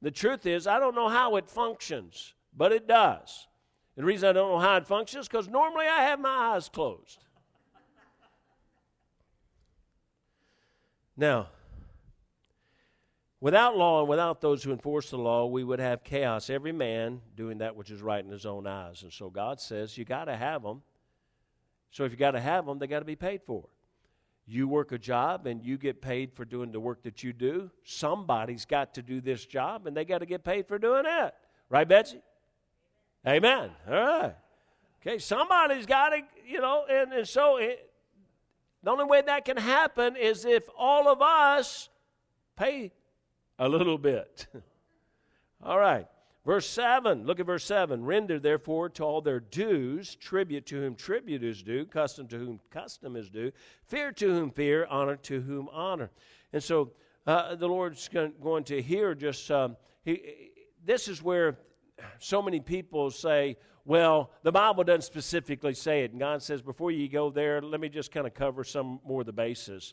The 0.00 0.10
truth 0.10 0.46
is, 0.46 0.66
I 0.66 0.78
don't 0.78 0.94
know 0.94 1.08
how 1.08 1.36
it 1.36 1.48
functions, 1.48 2.34
but 2.56 2.72
it 2.72 2.86
does. 2.86 3.48
And 3.96 4.04
the 4.04 4.06
reason 4.06 4.28
I 4.28 4.32
don't 4.32 4.52
know 4.52 4.58
how 4.58 4.76
it 4.76 4.86
functions 4.86 5.24
is 5.24 5.28
because 5.28 5.48
normally 5.48 5.86
I 5.86 6.02
have 6.02 6.20
my 6.20 6.54
eyes 6.54 6.68
closed. 6.68 7.24
Now, 11.16 11.48
without 13.40 13.76
law 13.76 14.00
and 14.00 14.08
without 14.08 14.40
those 14.40 14.62
who 14.62 14.70
enforce 14.70 15.10
the 15.10 15.18
law, 15.18 15.46
we 15.46 15.64
would 15.64 15.80
have 15.80 16.04
chaos. 16.04 16.48
Every 16.48 16.70
man 16.70 17.20
doing 17.36 17.58
that 17.58 17.74
which 17.74 17.90
is 17.90 18.00
right 18.00 18.24
in 18.24 18.30
his 18.30 18.46
own 18.46 18.68
eyes. 18.68 19.02
And 19.02 19.12
so 19.12 19.28
God 19.30 19.60
says, 19.60 19.98
you 19.98 20.04
got 20.04 20.26
to 20.26 20.36
have 20.36 20.62
them. 20.62 20.82
So 21.90 22.04
if 22.04 22.12
you 22.12 22.18
got 22.18 22.32
to 22.32 22.40
have 22.40 22.66
them, 22.66 22.78
they 22.78 22.86
got 22.86 23.00
to 23.00 23.04
be 23.04 23.16
paid 23.16 23.42
for. 23.42 23.64
You 24.50 24.66
work 24.66 24.92
a 24.92 24.98
job 24.98 25.46
and 25.46 25.62
you 25.62 25.76
get 25.76 26.00
paid 26.00 26.32
for 26.32 26.46
doing 26.46 26.72
the 26.72 26.80
work 26.80 27.02
that 27.02 27.22
you 27.22 27.34
do. 27.34 27.70
Somebody's 27.84 28.64
got 28.64 28.94
to 28.94 29.02
do 29.02 29.20
this 29.20 29.44
job 29.44 29.86
and 29.86 29.94
they 29.94 30.06
got 30.06 30.18
to 30.18 30.26
get 30.26 30.42
paid 30.42 30.66
for 30.66 30.78
doing 30.78 31.04
it. 31.06 31.34
Right, 31.68 31.86
Betsy? 31.86 32.22
Amen. 33.26 33.70
All 33.86 33.94
right. 33.94 34.34
Okay, 35.02 35.18
somebody's 35.18 35.84
got 35.84 36.10
to, 36.10 36.22
you 36.46 36.60
know, 36.60 36.86
and, 36.90 37.12
and 37.12 37.28
so 37.28 37.58
it, 37.58 37.90
the 38.82 38.90
only 38.90 39.04
way 39.04 39.20
that 39.20 39.44
can 39.44 39.58
happen 39.58 40.16
is 40.16 40.46
if 40.46 40.64
all 40.78 41.08
of 41.08 41.20
us 41.20 41.90
pay 42.56 42.92
a 43.58 43.68
little 43.68 43.98
bit. 43.98 44.46
all 45.62 45.78
right. 45.78 46.06
Verse 46.48 46.66
7, 46.66 47.26
look 47.26 47.40
at 47.40 47.44
verse 47.44 47.66
7. 47.66 48.06
Render 48.06 48.38
therefore 48.38 48.88
to 48.88 49.04
all 49.04 49.20
their 49.20 49.38
dues, 49.38 50.14
tribute 50.14 50.64
to 50.64 50.76
whom 50.76 50.94
tribute 50.94 51.44
is 51.44 51.62
due, 51.62 51.84
custom 51.84 52.26
to 52.28 52.38
whom 52.38 52.58
custom 52.70 53.16
is 53.16 53.28
due, 53.28 53.52
fear 53.84 54.12
to 54.12 54.30
whom 54.30 54.50
fear, 54.50 54.86
honor 54.88 55.16
to 55.16 55.42
whom 55.42 55.68
honor. 55.70 56.08
And 56.54 56.62
so 56.62 56.92
uh, 57.26 57.54
the 57.54 57.68
Lord's 57.68 58.08
going 58.08 58.64
to 58.64 58.80
hear 58.80 59.14
just, 59.14 59.50
um, 59.50 59.76
he, 60.06 60.50
this 60.86 61.06
is 61.06 61.22
where 61.22 61.58
so 62.18 62.40
many 62.40 62.60
people 62.60 63.10
say, 63.10 63.58
well, 63.84 64.30
the 64.42 64.50
Bible 64.50 64.84
doesn't 64.84 65.02
specifically 65.02 65.74
say 65.74 66.04
it. 66.04 66.12
And 66.12 66.20
God 66.20 66.42
says, 66.42 66.62
before 66.62 66.90
you 66.90 67.10
go 67.10 67.28
there, 67.28 67.60
let 67.60 67.78
me 67.78 67.90
just 67.90 68.10
kind 68.10 68.26
of 68.26 68.32
cover 68.32 68.64
some 68.64 69.00
more 69.04 69.20
of 69.20 69.26
the 69.26 69.34
bases 69.34 69.92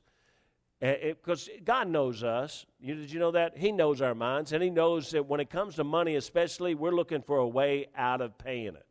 Eh, 0.81 0.88
eh, 1.01 1.13
because 1.13 1.49
God 1.63 1.88
knows 1.88 2.23
us. 2.23 2.65
You, 2.79 2.95
did 2.95 3.11
you 3.11 3.19
know 3.19 3.31
that? 3.31 3.57
He 3.57 3.71
knows 3.71 4.01
our 4.01 4.13
minds, 4.13 4.51
and 4.51 4.61
He 4.61 4.69
knows 4.69 5.11
that 5.11 5.25
when 5.25 5.39
it 5.39 5.49
comes 5.49 5.75
to 5.75 5.83
money, 5.83 6.15
especially, 6.15 6.75
we're 6.75 6.91
looking 6.91 7.21
for 7.21 7.38
a 7.38 7.47
way 7.47 7.88
out 7.95 8.21
of 8.21 8.38
paying 8.38 8.75
it. 8.75 8.85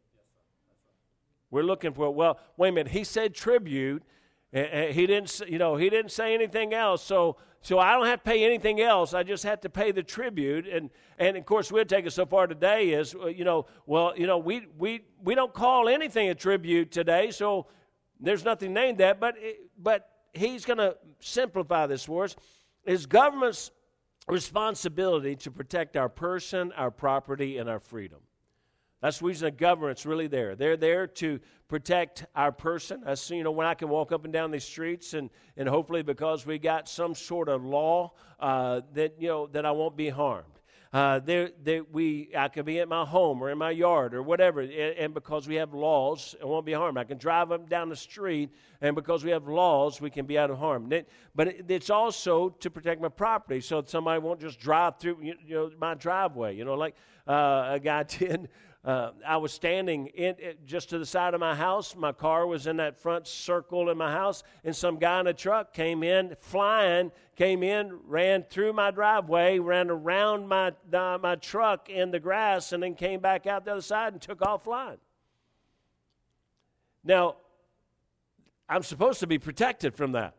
We're 1.50 1.62
looking 1.62 1.92
for, 1.92 2.10
well, 2.12 2.40
wait 2.56 2.70
a 2.70 2.72
minute. 2.72 2.92
He 2.92 3.04
said 3.04 3.34
tribute. 3.34 4.02
Eh, 4.52 4.92
he 4.92 5.06
didn't, 5.06 5.40
you 5.46 5.58
know, 5.58 5.76
he 5.76 5.90
didn't 5.90 6.10
say 6.10 6.32
anything 6.32 6.72
else. 6.72 7.02
So, 7.02 7.36
so 7.60 7.78
I 7.78 7.92
don't 7.92 8.06
have 8.06 8.24
to 8.24 8.30
pay 8.30 8.44
anything 8.44 8.80
else. 8.80 9.14
I 9.14 9.22
just 9.22 9.44
have 9.44 9.60
to 9.60 9.68
pay 9.68 9.92
the 9.92 10.02
tribute. 10.02 10.66
And, 10.66 10.90
and 11.18 11.36
of 11.36 11.44
course, 11.44 11.70
we'll 11.70 11.84
take 11.84 12.06
it 12.06 12.12
so 12.12 12.24
far 12.24 12.46
today 12.46 12.90
is, 12.90 13.14
you 13.34 13.44
know, 13.44 13.66
well, 13.86 14.14
you 14.16 14.26
know, 14.26 14.38
we, 14.38 14.66
we, 14.78 15.02
we 15.22 15.34
don't 15.34 15.52
call 15.52 15.88
anything 15.88 16.28
a 16.28 16.34
tribute 16.34 16.90
today. 16.90 17.30
So 17.30 17.66
there's 18.20 18.44
nothing 18.44 18.72
named 18.72 18.98
that. 18.98 19.20
But, 19.20 19.36
but 19.78 20.13
he's 20.34 20.64
going 20.64 20.78
to 20.78 20.96
simplify 21.20 21.86
this 21.86 22.04
for 22.04 22.24
us 22.24 22.36
is 22.84 23.06
government's 23.06 23.70
responsibility 24.28 25.36
to 25.36 25.50
protect 25.50 25.96
our 25.96 26.08
person, 26.08 26.72
our 26.72 26.90
property, 26.90 27.58
and 27.58 27.68
our 27.68 27.80
freedom. 27.80 28.18
That's 29.00 29.18
the 29.18 29.26
reason 29.26 29.46
the 29.46 29.50
government's 29.50 30.06
really 30.06 30.28
there. 30.28 30.56
They're 30.56 30.78
there 30.78 31.06
to 31.06 31.38
protect 31.68 32.24
our 32.34 32.50
person. 32.50 33.02
That's, 33.04 33.30
you 33.30 33.42
know, 33.42 33.50
when 33.50 33.66
I 33.66 33.74
can 33.74 33.90
walk 33.90 34.12
up 34.12 34.24
and 34.24 34.32
down 34.32 34.50
these 34.50 34.64
streets 34.64 35.12
and, 35.12 35.28
and 35.58 35.68
hopefully 35.68 36.02
because 36.02 36.46
we 36.46 36.58
got 36.58 36.88
some 36.88 37.14
sort 37.14 37.50
of 37.50 37.64
law 37.64 38.12
uh, 38.40 38.80
that, 38.94 39.20
you 39.20 39.28
know, 39.28 39.46
that 39.48 39.66
I 39.66 39.72
won't 39.72 39.96
be 39.96 40.08
harmed. 40.08 40.53
Uh, 40.94 41.18
there, 41.18 41.50
there, 41.64 41.82
we, 41.90 42.30
I 42.38 42.46
can 42.46 42.64
be 42.64 42.78
at 42.78 42.88
my 42.88 43.04
home 43.04 43.42
or 43.42 43.50
in 43.50 43.58
my 43.58 43.72
yard 43.72 44.14
or 44.14 44.22
whatever, 44.22 44.60
and, 44.60 44.70
and 44.72 45.12
because 45.12 45.48
we 45.48 45.56
have 45.56 45.74
laws, 45.74 46.36
it 46.40 46.46
won't 46.46 46.64
be 46.64 46.72
harmed. 46.72 46.98
I 46.98 47.02
can 47.02 47.18
drive 47.18 47.50
up 47.50 47.68
down 47.68 47.88
the 47.88 47.96
street, 47.96 48.50
and 48.80 48.94
because 48.94 49.24
we 49.24 49.32
have 49.32 49.48
laws, 49.48 50.00
we 50.00 50.08
can 50.08 50.24
be 50.24 50.38
out 50.38 50.52
of 50.52 50.58
harm. 50.58 50.92
It, 50.92 51.08
but 51.34 51.48
it, 51.48 51.64
it's 51.68 51.90
also 51.90 52.50
to 52.60 52.70
protect 52.70 53.02
my 53.02 53.08
property, 53.08 53.60
so 53.60 53.82
somebody 53.84 54.20
won't 54.20 54.40
just 54.40 54.60
drive 54.60 55.00
through, 55.00 55.18
you, 55.20 55.34
you 55.44 55.54
know, 55.56 55.70
my 55.80 55.94
driveway. 55.94 56.54
You 56.54 56.64
know, 56.64 56.74
like 56.74 56.94
uh, 57.26 57.70
a 57.72 57.80
guy 57.80 58.02
did 58.18 58.48
uh, 58.84 59.12
I 59.26 59.38
was 59.38 59.50
standing 59.50 60.08
in, 60.08 60.34
just 60.66 60.90
to 60.90 60.98
the 60.98 61.06
side 61.06 61.32
of 61.32 61.40
my 61.40 61.54
house. 61.54 61.96
My 61.96 62.12
car 62.12 62.46
was 62.46 62.66
in 62.66 62.76
that 62.76 63.00
front 63.00 63.26
circle 63.26 63.88
in 63.88 63.96
my 63.96 64.12
house, 64.12 64.42
and 64.62 64.76
some 64.76 64.98
guy 64.98 65.20
in 65.20 65.26
a 65.26 65.32
truck 65.32 65.72
came 65.72 66.02
in, 66.02 66.36
flying, 66.38 67.10
came 67.34 67.62
in, 67.62 67.98
ran 68.06 68.42
through 68.42 68.74
my 68.74 68.90
driveway, 68.90 69.58
ran 69.58 69.88
around 69.88 70.48
my, 70.48 70.72
uh, 70.92 71.18
my 71.22 71.34
truck 71.36 71.88
in 71.88 72.10
the 72.10 72.20
grass, 72.20 72.72
and 72.72 72.82
then 72.82 72.94
came 72.94 73.20
back 73.20 73.46
out 73.46 73.64
the 73.64 73.72
other 73.72 73.80
side 73.80 74.12
and 74.12 74.20
took 74.20 74.42
off 74.42 74.64
flying. 74.64 74.98
Now, 77.02 77.36
I'm 78.68 78.82
supposed 78.82 79.20
to 79.20 79.26
be 79.26 79.38
protected 79.38 79.94
from 79.94 80.12
that. 80.12 80.34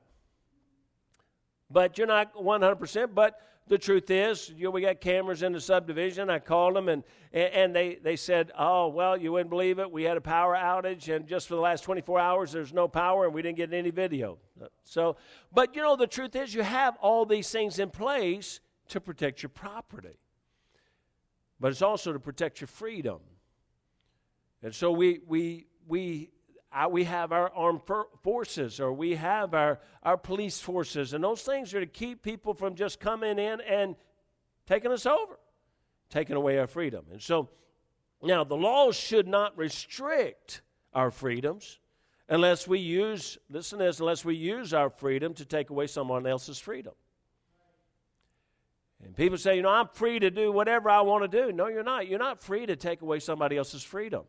But 1.71 1.97
you're 1.97 2.05
not 2.05 2.35
100%, 2.35 3.15
but 3.15 3.39
the 3.67 3.77
truth 3.79 4.11
is, 4.11 4.49
you 4.55 4.65
know, 4.65 4.69
we 4.69 4.81
got 4.81 5.01
cameras 5.01 5.41
in 5.41 5.51
the 5.51 5.59
subdivision. 5.59 6.29
I 6.29 6.37
called 6.37 6.75
them, 6.75 6.87
and, 6.87 7.03
and 7.33 7.75
they, 7.75 7.95
they 7.95 8.15
said, 8.15 8.51
Oh, 8.57 8.89
well, 8.89 9.17
you 9.17 9.31
wouldn't 9.31 9.49
believe 9.49 9.79
it. 9.79 9.91
We 9.91 10.03
had 10.03 10.17
a 10.17 10.21
power 10.21 10.55
outage, 10.55 11.13
and 11.13 11.27
just 11.27 11.47
for 11.47 11.55
the 11.55 11.61
last 11.61 11.83
24 11.83 12.19
hours, 12.19 12.51
there's 12.51 12.73
no 12.73 12.87
power, 12.87 13.25
and 13.25 13.33
we 13.33 13.41
didn't 13.41 13.57
get 13.57 13.73
any 13.73 13.89
video. 13.89 14.37
So, 14.83 15.17
but 15.51 15.75
you 15.75 15.81
know, 15.81 15.95
the 15.95 16.05
truth 16.05 16.35
is, 16.35 16.53
you 16.53 16.61
have 16.61 16.95
all 16.97 17.25
these 17.25 17.49
things 17.49 17.79
in 17.79 17.89
place 17.89 18.59
to 18.89 19.01
protect 19.01 19.41
your 19.41 19.49
property, 19.49 20.19
but 21.59 21.71
it's 21.71 21.81
also 21.81 22.13
to 22.13 22.19
protect 22.19 22.61
your 22.61 22.67
freedom. 22.67 23.19
And 24.61 24.73
so 24.73 24.91
we, 24.91 25.21
we, 25.27 25.65
we 25.87 26.29
we 26.91 27.05
have 27.05 27.31
our 27.31 27.49
armed 27.51 27.81
forces 28.21 28.79
or 28.79 28.91
we 28.91 29.15
have 29.15 29.53
our, 29.53 29.79
our 30.03 30.17
police 30.17 30.59
forces, 30.59 31.13
and 31.13 31.23
those 31.23 31.41
things 31.41 31.73
are 31.73 31.79
to 31.79 31.85
keep 31.85 32.21
people 32.21 32.53
from 32.53 32.75
just 32.75 32.99
coming 32.99 33.39
in 33.39 33.61
and 33.61 33.95
taking 34.67 34.91
us 34.91 35.05
over, 35.05 35.39
taking 36.09 36.35
away 36.35 36.57
our 36.57 36.67
freedom. 36.67 37.05
And 37.11 37.21
so, 37.21 37.49
now 38.21 38.43
the 38.43 38.55
laws 38.55 38.95
should 38.95 39.27
not 39.27 39.57
restrict 39.57 40.61
our 40.93 41.11
freedoms 41.11 41.79
unless 42.27 42.67
we 42.67 42.79
use, 42.79 43.37
listen 43.49 43.79
to 43.79 43.85
this, 43.85 43.99
unless 43.99 44.25
we 44.25 44.35
use 44.35 44.73
our 44.73 44.89
freedom 44.89 45.33
to 45.35 45.45
take 45.45 45.69
away 45.69 45.87
someone 45.87 46.25
else's 46.25 46.59
freedom. 46.59 46.93
And 49.03 49.15
people 49.15 49.37
say, 49.37 49.57
you 49.57 49.61
know, 49.61 49.69
I'm 49.69 49.89
free 49.93 50.19
to 50.19 50.31
do 50.31 50.51
whatever 50.51 50.89
I 50.89 51.01
want 51.01 51.29
to 51.29 51.41
do. 51.45 51.51
No, 51.51 51.67
you're 51.67 51.83
not. 51.83 52.07
You're 52.07 52.19
not 52.19 52.41
free 52.41 52.65
to 52.65 52.75
take 52.75 53.01
away 53.01 53.19
somebody 53.19 53.57
else's 53.57 53.83
freedom. 53.83 54.23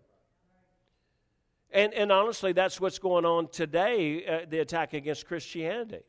And, 1.73 1.93
and 1.95 2.13
honestly, 2.13 2.53
that's 2.53 2.81
what's 2.81 2.99
going 2.99 3.25
on 3.25 3.49
today 3.49 4.25
uh, 4.25 4.47
the 4.49 4.61
attack 4.61 4.95
against 4.95 5.27
Christianity. 5.27 6.05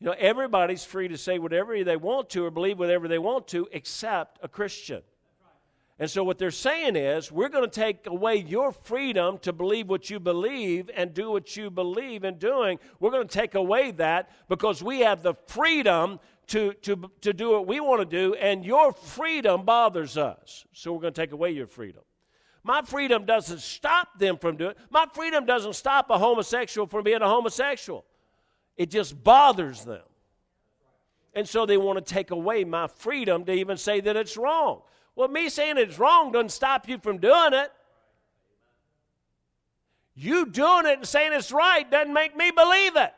You 0.00 0.06
know, 0.06 0.16
everybody's 0.18 0.84
free 0.84 1.08
to 1.08 1.18
say 1.18 1.38
whatever 1.38 1.82
they 1.82 1.96
want 1.96 2.30
to 2.30 2.44
or 2.44 2.50
believe 2.50 2.78
whatever 2.78 3.08
they 3.08 3.18
want 3.18 3.48
to 3.48 3.68
except 3.72 4.38
a 4.42 4.48
Christian. 4.48 5.02
And 5.98 6.10
so, 6.10 6.24
what 6.24 6.38
they're 6.38 6.50
saying 6.50 6.96
is, 6.96 7.30
we're 7.30 7.48
going 7.48 7.64
to 7.64 7.70
take 7.70 8.08
away 8.08 8.36
your 8.36 8.72
freedom 8.72 9.38
to 9.38 9.52
believe 9.52 9.88
what 9.88 10.10
you 10.10 10.18
believe 10.18 10.90
and 10.92 11.14
do 11.14 11.30
what 11.30 11.56
you 11.56 11.70
believe 11.70 12.24
in 12.24 12.36
doing. 12.38 12.80
We're 12.98 13.12
going 13.12 13.28
to 13.28 13.32
take 13.32 13.54
away 13.54 13.92
that 13.92 14.28
because 14.48 14.82
we 14.82 15.00
have 15.00 15.22
the 15.22 15.34
freedom 15.46 16.18
to, 16.48 16.72
to, 16.82 17.10
to 17.20 17.32
do 17.32 17.52
what 17.52 17.68
we 17.68 17.78
want 17.78 18.00
to 18.00 18.04
do, 18.04 18.34
and 18.34 18.64
your 18.64 18.92
freedom 18.92 19.64
bothers 19.64 20.18
us. 20.18 20.66
So, 20.72 20.92
we're 20.92 21.00
going 21.00 21.14
to 21.14 21.20
take 21.20 21.32
away 21.32 21.52
your 21.52 21.68
freedom. 21.68 22.02
My 22.64 22.80
freedom 22.80 23.26
doesn't 23.26 23.60
stop 23.60 24.18
them 24.18 24.38
from 24.38 24.56
doing 24.56 24.70
it. 24.70 24.78
My 24.90 25.06
freedom 25.12 25.44
doesn't 25.44 25.74
stop 25.74 26.08
a 26.08 26.18
homosexual 26.18 26.86
from 26.86 27.04
being 27.04 27.20
a 27.20 27.28
homosexual. 27.28 28.06
It 28.76 28.90
just 28.90 29.22
bothers 29.22 29.84
them. 29.84 30.02
And 31.34 31.46
so 31.46 31.66
they 31.66 31.76
want 31.76 32.04
to 32.04 32.14
take 32.14 32.30
away 32.30 32.64
my 32.64 32.86
freedom 32.86 33.44
to 33.44 33.52
even 33.52 33.76
say 33.76 34.00
that 34.00 34.16
it's 34.16 34.36
wrong. 34.38 34.80
Well, 35.14 35.28
me 35.28 35.50
saying 35.50 35.76
it's 35.76 35.98
wrong 35.98 36.32
doesn't 36.32 36.50
stop 36.50 36.88
you 36.88 36.98
from 36.98 37.18
doing 37.18 37.52
it. 37.52 37.70
You 40.14 40.46
doing 40.46 40.86
it 40.86 40.98
and 40.98 41.06
saying 41.06 41.32
it's 41.34 41.52
right 41.52 41.88
doesn't 41.90 42.12
make 42.12 42.36
me 42.36 42.50
believe 42.50 42.96
it. 42.96 43.12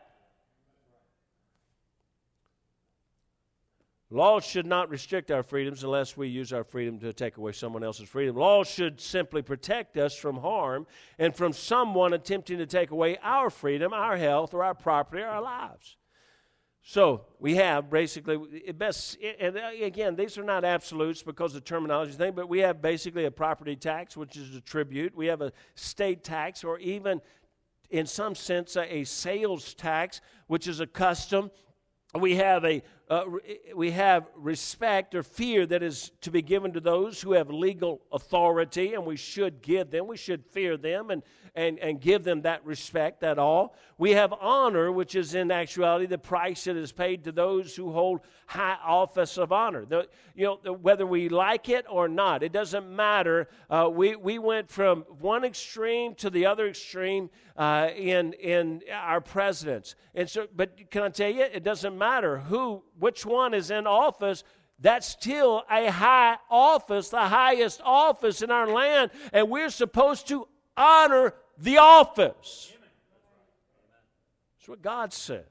Laws 4.10 4.44
should 4.44 4.66
not 4.66 4.88
restrict 4.88 5.32
our 5.32 5.42
freedoms 5.42 5.82
unless 5.82 6.16
we 6.16 6.28
use 6.28 6.52
our 6.52 6.62
freedom 6.62 6.98
to 7.00 7.12
take 7.12 7.38
away 7.38 7.50
someone 7.50 7.82
else's 7.82 8.08
freedom. 8.08 8.36
Laws 8.36 8.68
should 8.68 9.00
simply 9.00 9.42
protect 9.42 9.96
us 9.96 10.16
from 10.16 10.36
harm 10.36 10.86
and 11.18 11.34
from 11.34 11.52
someone 11.52 12.12
attempting 12.12 12.58
to 12.58 12.66
take 12.66 12.92
away 12.92 13.18
our 13.22 13.50
freedom, 13.50 13.92
our 13.92 14.16
health, 14.16 14.54
or 14.54 14.62
our 14.62 14.74
property, 14.74 15.22
or 15.22 15.26
our 15.26 15.42
lives. 15.42 15.96
So 16.88 17.22
we 17.40 17.56
have 17.56 17.90
basically 17.90 18.38
best, 18.72 19.18
and 19.40 19.56
uh, 19.56 19.70
again, 19.82 20.14
these 20.14 20.38
are 20.38 20.44
not 20.44 20.64
absolutes 20.64 21.20
because 21.20 21.56
of 21.56 21.64
the 21.64 21.68
terminology 21.68 22.12
thing, 22.12 22.32
but 22.32 22.48
we 22.48 22.60
have 22.60 22.80
basically 22.80 23.24
a 23.24 23.30
property 23.32 23.74
tax, 23.74 24.16
which 24.16 24.36
is 24.36 24.54
a 24.54 24.60
tribute. 24.60 25.16
We 25.16 25.26
have 25.26 25.42
a 25.42 25.52
state 25.74 26.22
tax, 26.22 26.62
or 26.62 26.78
even 26.78 27.20
in 27.90 28.06
some 28.06 28.36
sense, 28.36 28.76
a, 28.76 28.98
a 28.98 29.04
sales 29.04 29.74
tax, 29.74 30.20
which 30.46 30.68
is 30.68 30.78
a 30.78 30.86
custom. 30.86 31.50
We 32.14 32.36
have 32.36 32.64
a 32.64 32.84
uh, 33.08 33.24
we 33.74 33.92
have 33.92 34.28
respect 34.34 35.14
or 35.14 35.22
fear 35.22 35.64
that 35.66 35.82
is 35.82 36.10
to 36.22 36.30
be 36.30 36.42
given 36.42 36.72
to 36.72 36.80
those 36.80 37.20
who 37.20 37.32
have 37.32 37.50
legal 37.50 38.00
authority, 38.10 38.94
and 38.94 39.06
we 39.06 39.16
should 39.16 39.62
give 39.62 39.90
them. 39.90 40.08
We 40.08 40.16
should 40.16 40.44
fear 40.44 40.76
them 40.76 41.10
and, 41.10 41.22
and, 41.54 41.78
and 41.78 42.00
give 42.00 42.24
them 42.24 42.42
that 42.42 42.64
respect, 42.66 43.20
that 43.20 43.38
all. 43.38 43.76
We 43.96 44.10
have 44.12 44.32
honor, 44.32 44.90
which 44.90 45.14
is 45.14 45.34
in 45.34 45.50
actuality 45.50 46.06
the 46.06 46.18
price 46.18 46.64
that 46.64 46.76
is 46.76 46.92
paid 46.92 47.24
to 47.24 47.32
those 47.32 47.76
who 47.76 47.92
hold 47.92 48.20
high 48.46 48.76
office 48.84 49.38
of 49.38 49.52
honor. 49.52 49.84
The, 49.84 50.08
you 50.34 50.44
know, 50.44 50.60
the, 50.62 50.72
whether 50.72 51.06
we 51.06 51.28
like 51.28 51.68
it 51.68 51.86
or 51.88 52.08
not, 52.08 52.42
it 52.42 52.52
doesn't 52.52 52.88
matter. 52.88 53.48
Uh, 53.70 53.88
we, 53.90 54.16
we 54.16 54.38
went 54.38 54.68
from 54.68 55.02
one 55.20 55.44
extreme 55.44 56.14
to 56.16 56.28
the 56.28 56.46
other 56.46 56.68
extreme 56.68 57.30
uh, 57.56 57.88
in, 57.96 58.34
in 58.34 58.82
our 58.92 59.20
presidents. 59.20 59.94
And 60.14 60.28
so, 60.28 60.46
but 60.54 60.90
can 60.90 61.02
I 61.02 61.08
tell 61.08 61.30
you, 61.30 61.42
it 61.42 61.64
doesn't 61.64 61.96
matter 61.96 62.38
who, 62.38 62.82
which 62.98 63.24
one 63.26 63.54
is 63.54 63.70
in 63.70 63.86
office 63.86 64.44
that's 64.78 65.06
still 65.06 65.64
a 65.70 65.90
high 65.90 66.36
office, 66.50 67.08
the 67.08 67.18
highest 67.18 67.80
office 67.82 68.42
in 68.42 68.50
our 68.50 68.66
land, 68.66 69.10
and 69.32 69.48
we're 69.48 69.70
supposed 69.70 70.28
to 70.28 70.46
honor 70.76 71.34
the 71.58 71.78
office. 71.78 72.72
That's 74.58 74.68
what 74.68 74.82
God 74.82 75.12
says. 75.12 75.44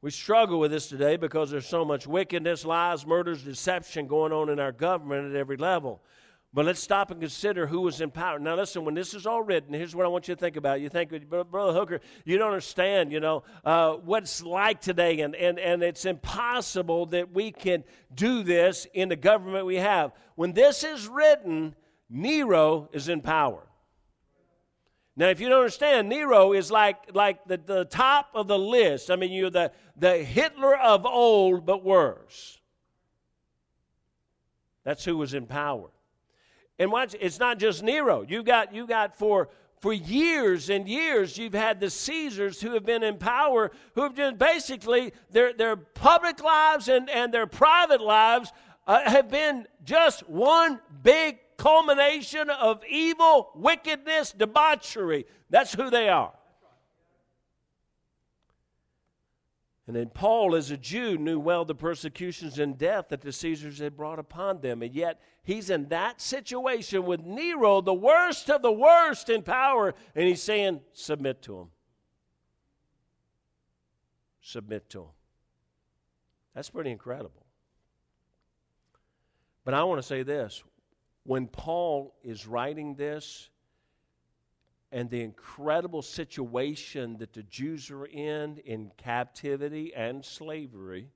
We 0.00 0.10
struggle 0.10 0.60
with 0.60 0.70
this 0.70 0.88
today 0.88 1.16
because 1.16 1.50
there's 1.50 1.66
so 1.66 1.84
much 1.84 2.06
wickedness, 2.06 2.64
lies, 2.64 3.06
murders, 3.06 3.42
deception 3.42 4.06
going 4.06 4.32
on 4.32 4.48
in 4.48 4.60
our 4.60 4.70
government 4.70 5.30
at 5.30 5.36
every 5.36 5.56
level. 5.56 6.02
But 6.54 6.64
let's 6.64 6.80
stop 6.80 7.10
and 7.10 7.20
consider 7.20 7.66
who 7.66 7.82
was 7.82 8.00
in 8.00 8.10
power. 8.10 8.38
Now, 8.38 8.56
listen, 8.56 8.86
when 8.86 8.94
this 8.94 9.12
is 9.12 9.26
all 9.26 9.42
written, 9.42 9.74
here's 9.74 9.94
what 9.94 10.06
I 10.06 10.08
want 10.08 10.28
you 10.28 10.34
to 10.34 10.40
think 10.40 10.56
about. 10.56 10.80
You 10.80 10.88
think, 10.88 11.10
Brother 11.28 11.74
Hooker, 11.74 12.00
you 12.24 12.38
don't 12.38 12.48
understand, 12.48 13.12
you 13.12 13.20
know, 13.20 13.42
uh, 13.66 13.92
what 13.92 14.22
it's 14.22 14.42
like 14.42 14.80
today, 14.80 15.20
and, 15.20 15.34
and, 15.34 15.58
and 15.58 15.82
it's 15.82 16.06
impossible 16.06 17.04
that 17.06 17.34
we 17.34 17.52
can 17.52 17.84
do 18.14 18.42
this 18.42 18.86
in 18.94 19.10
the 19.10 19.16
government 19.16 19.66
we 19.66 19.76
have. 19.76 20.12
When 20.36 20.54
this 20.54 20.84
is 20.84 21.06
written, 21.06 21.74
Nero 22.08 22.88
is 22.94 23.10
in 23.10 23.20
power. 23.20 23.66
Now, 25.16 25.28
if 25.28 25.40
you 25.40 25.50
don't 25.50 25.58
understand, 25.58 26.08
Nero 26.08 26.54
is 26.54 26.70
like, 26.70 27.14
like 27.14 27.44
the, 27.44 27.58
the 27.58 27.84
top 27.84 28.30
of 28.34 28.48
the 28.48 28.58
list. 28.58 29.10
I 29.10 29.16
mean, 29.16 29.32
you're 29.32 29.50
the, 29.50 29.70
the 29.96 30.16
Hitler 30.16 30.76
of 30.78 31.04
old, 31.04 31.66
but 31.66 31.84
worse. 31.84 32.58
That's 34.84 35.04
who 35.04 35.18
was 35.18 35.34
in 35.34 35.44
power. 35.44 35.90
And 36.78 36.92
watch, 36.92 37.16
it's 37.20 37.38
not 37.38 37.58
just 37.58 37.82
Nero. 37.82 38.22
You 38.22 38.42
got, 38.42 38.72
you 38.72 38.86
got 38.86 39.16
for, 39.16 39.48
for 39.80 39.92
years 39.92 40.70
and 40.70 40.88
years, 40.88 41.36
you've 41.36 41.54
had 41.54 41.80
the 41.80 41.90
Caesars 41.90 42.60
who 42.60 42.72
have 42.74 42.84
been 42.84 43.02
in 43.02 43.16
power, 43.16 43.72
who 43.94 44.02
have 44.02 44.14
been 44.14 44.36
basically, 44.36 45.12
their, 45.30 45.52
their 45.52 45.76
public 45.76 46.42
lives 46.42 46.88
and, 46.88 47.10
and 47.10 47.34
their 47.34 47.46
private 47.46 48.00
lives 48.00 48.52
uh, 48.86 49.08
have 49.10 49.28
been 49.28 49.66
just 49.84 50.28
one 50.28 50.80
big 51.02 51.38
culmination 51.56 52.48
of 52.48 52.82
evil, 52.88 53.50
wickedness, 53.54 54.32
debauchery. 54.32 55.26
That's 55.50 55.74
who 55.74 55.90
they 55.90 56.08
are. 56.08 56.32
And 59.88 59.96
then 59.96 60.10
Paul, 60.10 60.54
as 60.54 60.70
a 60.70 60.76
Jew, 60.76 61.16
knew 61.16 61.40
well 61.40 61.64
the 61.64 61.74
persecutions 61.74 62.58
and 62.58 62.76
death 62.76 63.06
that 63.08 63.22
the 63.22 63.32
Caesars 63.32 63.78
had 63.78 63.96
brought 63.96 64.18
upon 64.18 64.60
them. 64.60 64.82
And 64.82 64.94
yet, 64.94 65.18
he's 65.42 65.70
in 65.70 65.88
that 65.88 66.20
situation 66.20 67.06
with 67.06 67.24
Nero, 67.24 67.80
the 67.80 67.94
worst 67.94 68.50
of 68.50 68.60
the 68.60 68.70
worst 68.70 69.30
in 69.30 69.42
power, 69.42 69.94
and 70.14 70.28
he's 70.28 70.42
saying, 70.42 70.82
Submit 70.92 71.40
to 71.42 71.60
him. 71.60 71.68
Submit 74.42 74.90
to 74.90 75.00
him. 75.00 75.08
That's 76.54 76.68
pretty 76.68 76.90
incredible. 76.90 77.46
But 79.64 79.72
I 79.72 79.84
want 79.84 80.02
to 80.02 80.06
say 80.06 80.22
this 80.22 80.62
when 81.24 81.46
Paul 81.46 82.14
is 82.22 82.46
writing 82.46 82.94
this 82.94 83.48
and 84.90 85.10
the 85.10 85.22
incredible 85.22 86.02
situation 86.02 87.18
that 87.18 87.32
the 87.32 87.42
Jews 87.42 87.90
are 87.90 88.06
in, 88.06 88.58
in 88.64 88.90
captivity 88.96 89.92
and 89.94 90.24
slavery, 90.24 91.08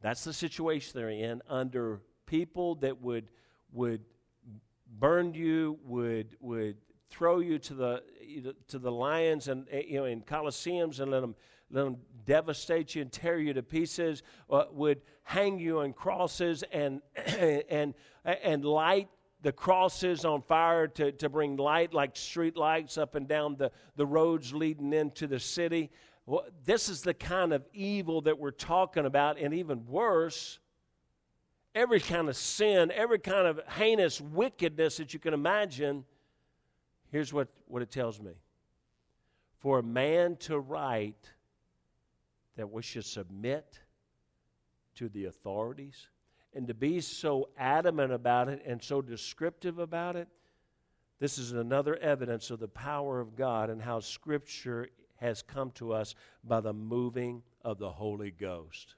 that's 0.00 0.24
the 0.24 0.32
situation 0.32 0.92
they're 0.94 1.10
in 1.10 1.42
under 1.48 2.00
people 2.26 2.76
that 2.76 3.02
would, 3.02 3.28
would 3.72 4.02
burn 4.98 5.34
you, 5.34 5.78
would, 5.84 6.36
would 6.40 6.76
throw 7.10 7.40
you 7.40 7.58
to 7.58 7.74
the, 7.74 8.02
to 8.68 8.78
the 8.78 8.90
lions 8.90 9.48
and, 9.48 9.66
you 9.70 9.98
know, 9.98 10.06
in 10.06 10.22
coliseums 10.22 11.00
and 11.00 11.10
let 11.10 11.20
them 11.20 11.34
let 11.70 11.84
them 11.84 11.96
devastate 12.24 12.94
you 12.94 13.02
and 13.02 13.12
tear 13.12 13.38
you 13.38 13.52
to 13.52 13.62
pieces, 13.62 14.22
uh, 14.50 14.64
would 14.72 15.00
hang 15.22 15.58
you 15.58 15.80
on 15.80 15.92
crosses 15.92 16.64
and, 16.72 17.00
and, 17.16 17.94
and 18.24 18.64
light 18.64 19.08
the 19.42 19.52
crosses 19.52 20.24
on 20.24 20.42
fire 20.42 20.86
to, 20.86 21.12
to 21.12 21.28
bring 21.28 21.56
light 21.56 21.94
like 21.94 22.16
street 22.16 22.56
lights 22.56 22.98
up 22.98 23.14
and 23.14 23.26
down 23.26 23.56
the, 23.56 23.70
the 23.96 24.06
roads 24.06 24.52
leading 24.52 24.92
into 24.92 25.26
the 25.26 25.40
city. 25.40 25.90
Well, 26.26 26.44
this 26.64 26.88
is 26.88 27.02
the 27.02 27.14
kind 27.14 27.52
of 27.52 27.64
evil 27.72 28.20
that 28.22 28.38
we're 28.38 28.50
talking 28.50 29.06
about, 29.06 29.38
and 29.38 29.54
even 29.54 29.86
worse, 29.86 30.58
every 31.74 32.00
kind 32.00 32.28
of 32.28 32.36
sin, 32.36 32.92
every 32.94 33.18
kind 33.18 33.46
of 33.46 33.60
heinous 33.68 34.20
wickedness 34.20 34.98
that 34.98 35.14
you 35.14 35.20
can 35.20 35.34
imagine. 35.34 36.04
Here's 37.10 37.32
what, 37.32 37.48
what 37.66 37.82
it 37.82 37.90
tells 37.90 38.20
me 38.20 38.32
For 39.58 39.78
a 39.78 39.82
man 39.82 40.36
to 40.40 40.58
write 40.58 41.30
that 42.56 42.70
we 42.70 42.82
should 42.82 43.06
submit 43.06 43.80
to 44.96 45.08
the 45.08 45.24
authorities 45.24 46.08
and 46.54 46.66
to 46.68 46.74
be 46.74 47.00
so 47.00 47.48
adamant 47.56 48.12
about 48.12 48.48
it 48.48 48.62
and 48.66 48.82
so 48.82 49.00
descriptive 49.00 49.78
about 49.78 50.16
it, 50.16 50.28
this 51.18 51.38
is 51.38 51.52
another 51.52 51.96
evidence 51.96 52.50
of 52.50 52.60
the 52.60 52.68
power 52.68 53.20
of 53.20 53.36
God 53.36 53.70
and 53.70 53.80
how 53.80 54.00
Scripture 54.00 54.88
has 55.16 55.42
come 55.42 55.70
to 55.72 55.92
us 55.92 56.14
by 56.42 56.60
the 56.60 56.72
moving 56.72 57.42
of 57.62 57.78
the 57.78 57.90
Holy 57.90 58.30
Ghost. 58.30 58.94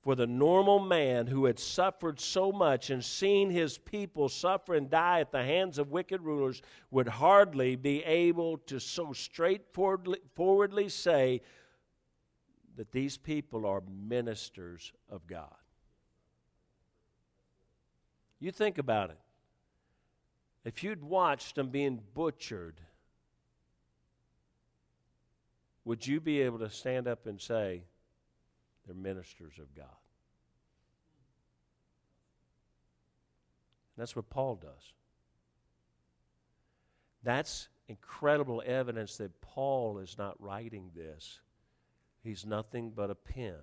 For 0.00 0.14
the 0.14 0.26
normal 0.26 0.78
man 0.78 1.26
who 1.26 1.44
had 1.44 1.58
suffered 1.58 2.18
so 2.18 2.50
much 2.50 2.88
and 2.88 3.04
seen 3.04 3.50
his 3.50 3.76
people 3.76 4.28
suffer 4.28 4.74
and 4.74 4.88
die 4.88 5.20
at 5.20 5.32
the 5.32 5.42
hands 5.42 5.78
of 5.78 5.90
wicked 5.90 6.22
rulers 6.22 6.62
would 6.90 7.08
hardly 7.08 7.76
be 7.76 8.02
able 8.04 8.56
to 8.58 8.80
so 8.80 9.12
straightforwardly 9.12 10.88
say, 10.88 11.42
that 12.78 12.92
these 12.92 13.18
people 13.18 13.66
are 13.66 13.82
ministers 13.90 14.92
of 15.10 15.26
God. 15.26 15.56
You 18.40 18.50
think 18.50 18.78
about 18.78 19.10
it. 19.10 19.18
If 20.64 20.84
you'd 20.84 21.02
watched 21.02 21.56
them 21.56 21.70
being 21.70 22.00
butchered, 22.14 22.80
would 25.84 26.06
you 26.06 26.20
be 26.20 26.42
able 26.42 26.58
to 26.58 26.70
stand 26.70 27.08
up 27.08 27.26
and 27.26 27.40
say, 27.40 27.82
they're 28.86 28.94
ministers 28.94 29.58
of 29.58 29.74
God? 29.74 29.86
That's 33.96 34.14
what 34.14 34.30
Paul 34.30 34.56
does. 34.56 34.92
That's 37.24 37.68
incredible 37.88 38.62
evidence 38.64 39.16
that 39.16 39.40
Paul 39.40 39.98
is 39.98 40.16
not 40.16 40.40
writing 40.40 40.90
this. 40.94 41.40
He's 42.22 42.46
nothing 42.46 42.92
but 42.94 43.10
a 43.10 43.14
pen. 43.14 43.54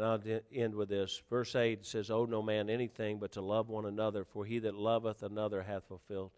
And 0.00 0.08
I'll 0.08 0.40
end 0.50 0.74
with 0.74 0.88
this. 0.88 1.22
Verse 1.28 1.54
8 1.54 1.84
says, 1.84 2.10
Owe 2.10 2.24
no 2.24 2.40
man 2.40 2.70
anything 2.70 3.18
but 3.18 3.32
to 3.32 3.42
love 3.42 3.68
one 3.68 3.84
another, 3.84 4.24
for 4.24 4.46
he 4.46 4.58
that 4.60 4.74
loveth 4.74 5.22
another 5.22 5.62
hath 5.62 5.84
fulfilled 5.88 6.30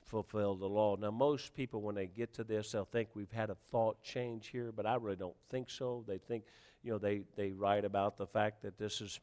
fulfilled 0.00 0.58
the 0.58 0.66
law. 0.66 0.96
Now, 0.96 1.10
most 1.10 1.52
people, 1.52 1.82
when 1.82 1.94
they 1.94 2.06
get 2.06 2.32
to 2.32 2.44
this, 2.44 2.72
they'll 2.72 2.86
think 2.86 3.10
we've 3.12 3.30
had 3.30 3.50
a 3.50 3.54
thought 3.70 4.02
change 4.02 4.46
here, 4.46 4.72
but 4.74 4.86
I 4.86 4.94
really 4.94 5.16
don't 5.16 5.36
think 5.50 5.68
so. 5.68 6.02
They 6.08 6.16
think, 6.16 6.44
you 6.82 6.90
know, 6.90 6.96
they, 6.96 7.20
they 7.36 7.52
write 7.52 7.84
about 7.84 8.16
the 8.16 8.26
fact 8.26 8.62
that 8.62 8.78
this 8.78 9.02
is, 9.02 9.20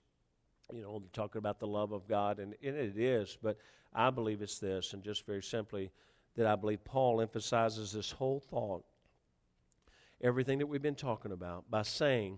you 0.71 0.83
know, 0.83 1.01
talking 1.11 1.39
about 1.39 1.59
the 1.59 1.65
love 1.65 1.93
of 1.93 2.07
God, 2.07 2.37
and, 2.37 2.53
and 2.63 2.75
it 2.75 2.95
is, 2.95 3.39
but 3.41 3.57
I 3.91 4.11
believe 4.11 4.43
it's 4.43 4.59
this, 4.59 4.93
and 4.93 5.01
just 5.01 5.25
very 5.25 5.41
simply, 5.41 5.89
that 6.35 6.45
I 6.45 6.55
believe 6.55 6.85
Paul 6.85 7.21
emphasizes 7.21 7.91
this 7.91 8.11
whole 8.11 8.39
thought, 8.39 8.85
everything 10.21 10.59
that 10.59 10.67
we've 10.67 10.83
been 10.83 10.93
talking 10.93 11.31
about, 11.31 11.63
by 11.71 11.81
saying, 11.81 12.37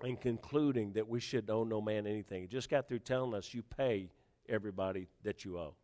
and 0.00 0.20
concluding 0.20 0.92
that 0.92 1.08
we 1.08 1.20
should 1.20 1.48
owe 1.50 1.64
no 1.64 1.80
man 1.80 2.06
anything. 2.06 2.42
He 2.42 2.48
just 2.48 2.70
got 2.70 2.88
through 2.88 3.00
telling 3.00 3.34
us 3.34 3.54
you 3.54 3.62
pay 3.62 4.10
everybody 4.48 5.08
that 5.22 5.44
you 5.44 5.58
owe. 5.58 5.74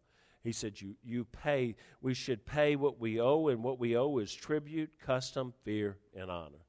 He 0.43 0.53
said, 0.53 0.81
you, 0.81 0.95
you 1.05 1.25
pay, 1.25 1.75
we 2.01 2.15
should 2.15 2.47
pay 2.47 2.77
what 2.77 3.01
we 3.01 3.21
owe, 3.21 3.49
and 3.49 3.63
what 3.63 3.79
we 3.79 3.97
owe 3.97 4.19
is 4.19 4.33
tribute, 4.33 4.91
custom, 5.05 5.53
fear, 5.65 5.99
and 6.17 6.31
honor. 6.31 6.65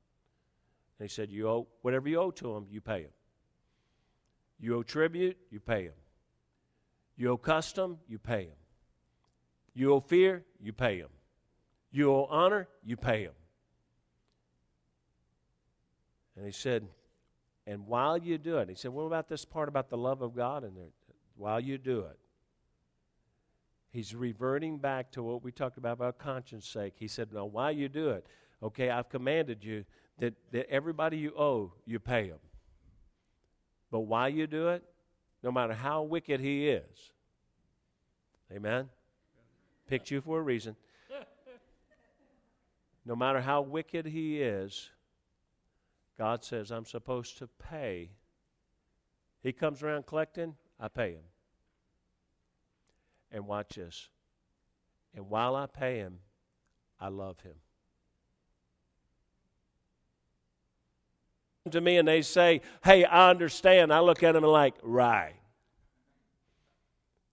And 1.00 1.08
he 1.10 1.14
said, 1.14 1.32
You 1.32 1.48
owe 1.48 1.68
whatever 1.82 2.10
you 2.10 2.20
owe 2.20 2.32
to 2.32 2.54
them, 2.54 2.68
you 2.70 2.82
pay 2.82 3.04
them. 3.04 3.12
You 4.60 4.76
owe 4.76 4.84
tribute, 4.84 5.38
you 5.50 5.60
pay 5.60 5.84
them. 5.84 5.96
You 7.16 7.30
owe 7.30 7.38
custom, 7.38 8.00
you 8.08 8.20
pay 8.20 8.46
them. 8.46 8.58
You 9.74 9.94
owe 9.94 10.02
fear, 10.02 10.44
you 10.60 10.74
pay 10.74 11.00
them. 11.00 11.10
You 11.92 12.12
owe 12.12 12.28
honor, 12.30 12.68
you 12.84 12.98
pay 12.98 13.26
them. 13.26 13.34
And 16.36 16.46
he 16.46 16.52
said, 16.52 16.86
and 17.70 17.86
while 17.86 18.18
you 18.18 18.40
do 18.40 18.58
it, 18.58 18.68
he 18.68 18.74
said, 18.74 18.92
What 18.92 19.04
about 19.04 19.30
this 19.30 19.46
part 19.46 19.70
about 19.70 19.92
the 19.92 19.98
love 19.98 20.24
of 20.24 20.36
God 20.36 20.64
in 20.64 20.74
there? 20.74 20.90
While 21.36 21.60
you 21.60 21.78
do 21.78 22.00
it, 22.00 22.18
he's 23.92 24.16
reverting 24.16 24.80
back 24.80 25.12
to 25.12 25.22
what 25.22 25.44
we 25.44 25.52
talked 25.52 25.78
about 25.78 25.94
about 25.94 26.18
conscience 26.18 26.68
sake. 26.68 26.94
He 26.98 27.08
said, 27.08 27.32
No, 27.32 27.46
while 27.46 27.72
you 27.72 27.88
do 27.88 28.10
it, 28.10 28.26
okay, 28.64 28.90
I've 28.90 29.08
commanded 29.08 29.64
you 29.64 29.86
that, 30.18 30.34
that 30.52 30.68
everybody 30.68 31.18
you 31.18 31.32
owe, 31.38 31.72
you 31.86 32.00
pay 32.00 32.30
them. 32.30 32.40
But 33.92 34.00
while 34.00 34.30
you 34.30 34.48
do 34.48 34.70
it, 34.70 34.84
no 35.44 35.52
matter 35.52 35.74
how 35.74 36.02
wicked 36.02 36.40
he 36.40 36.70
is, 36.70 37.14
amen? 38.52 38.90
Picked 39.88 40.10
you 40.10 40.22
for 40.22 40.40
a 40.40 40.42
reason. 40.42 40.76
No 43.06 43.16
matter 43.16 43.42
how 43.42 43.62
wicked 43.62 44.08
he 44.08 44.42
is, 44.42 44.90
God 46.20 46.44
says, 46.44 46.70
I'm 46.70 46.84
supposed 46.84 47.38
to 47.38 47.48
pay. 47.48 48.10
He 49.42 49.54
comes 49.54 49.82
around 49.82 50.06
collecting, 50.06 50.54
I 50.78 50.90
pay 50.90 51.14
him. 51.14 51.24
And 53.32 53.48
watch 53.48 53.76
this. 53.76 54.10
And 55.16 55.30
while 55.30 55.56
I 55.56 55.66
pay 55.66 56.00
him, 56.00 56.20
I 57.00 57.08
love 57.08 57.40
him. 57.40 57.54
To 61.72 61.80
me, 61.80 61.98
and 61.98 62.08
they 62.08 62.22
say, 62.22 62.62
Hey, 62.84 63.06
I 63.06 63.30
understand. 63.30 63.94
I 63.94 64.00
look 64.00 64.22
at 64.22 64.34
them 64.34 64.44
and 64.44 64.52
like, 64.52 64.74
Right. 64.84 65.36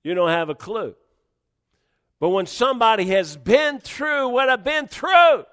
You 0.04 0.14
don't 0.14 0.28
have 0.28 0.48
a 0.48 0.54
clue. 0.54 0.94
But 2.20 2.28
when 2.28 2.46
somebody 2.46 3.06
has 3.06 3.36
been 3.36 3.80
through 3.80 4.28
what 4.28 4.48
I've 4.48 4.62
been 4.62 4.86
through, 4.86 5.44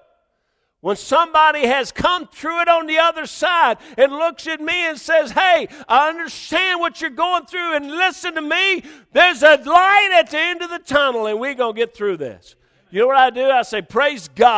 when 0.83 0.97
somebody 0.97 1.65
has 1.65 1.93
come 1.93 2.27
through 2.27 2.59
it 2.59 2.67
on 2.67 2.87
the 2.87 2.97
other 2.97 3.25
side 3.25 3.77
and 3.97 4.11
looks 4.11 4.47
at 4.47 4.59
me 4.59 4.85
and 4.89 4.99
says, 4.99 5.31
Hey, 5.31 5.69
I 5.87 6.09
understand 6.09 6.81
what 6.81 6.99
you're 6.99 7.09
going 7.09 7.45
through, 7.45 7.75
and 7.77 7.89
listen 7.89 8.35
to 8.35 8.41
me, 8.41 8.83
there's 9.13 9.43
a 9.43 9.55
light 9.65 10.09
at 10.13 10.29
the 10.29 10.37
end 10.37 10.61
of 10.61 10.69
the 10.69 10.79
tunnel, 10.79 11.27
and 11.27 11.39
we're 11.39 11.53
going 11.53 11.73
to 11.73 11.79
get 11.79 11.95
through 11.95 12.17
this. 12.17 12.55
You 12.91 12.99
know 12.99 13.07
what 13.07 13.15
I 13.15 13.29
do? 13.29 13.49
I 13.49 13.61
say, 13.61 13.81
Praise 13.81 14.27
God. 14.27 14.51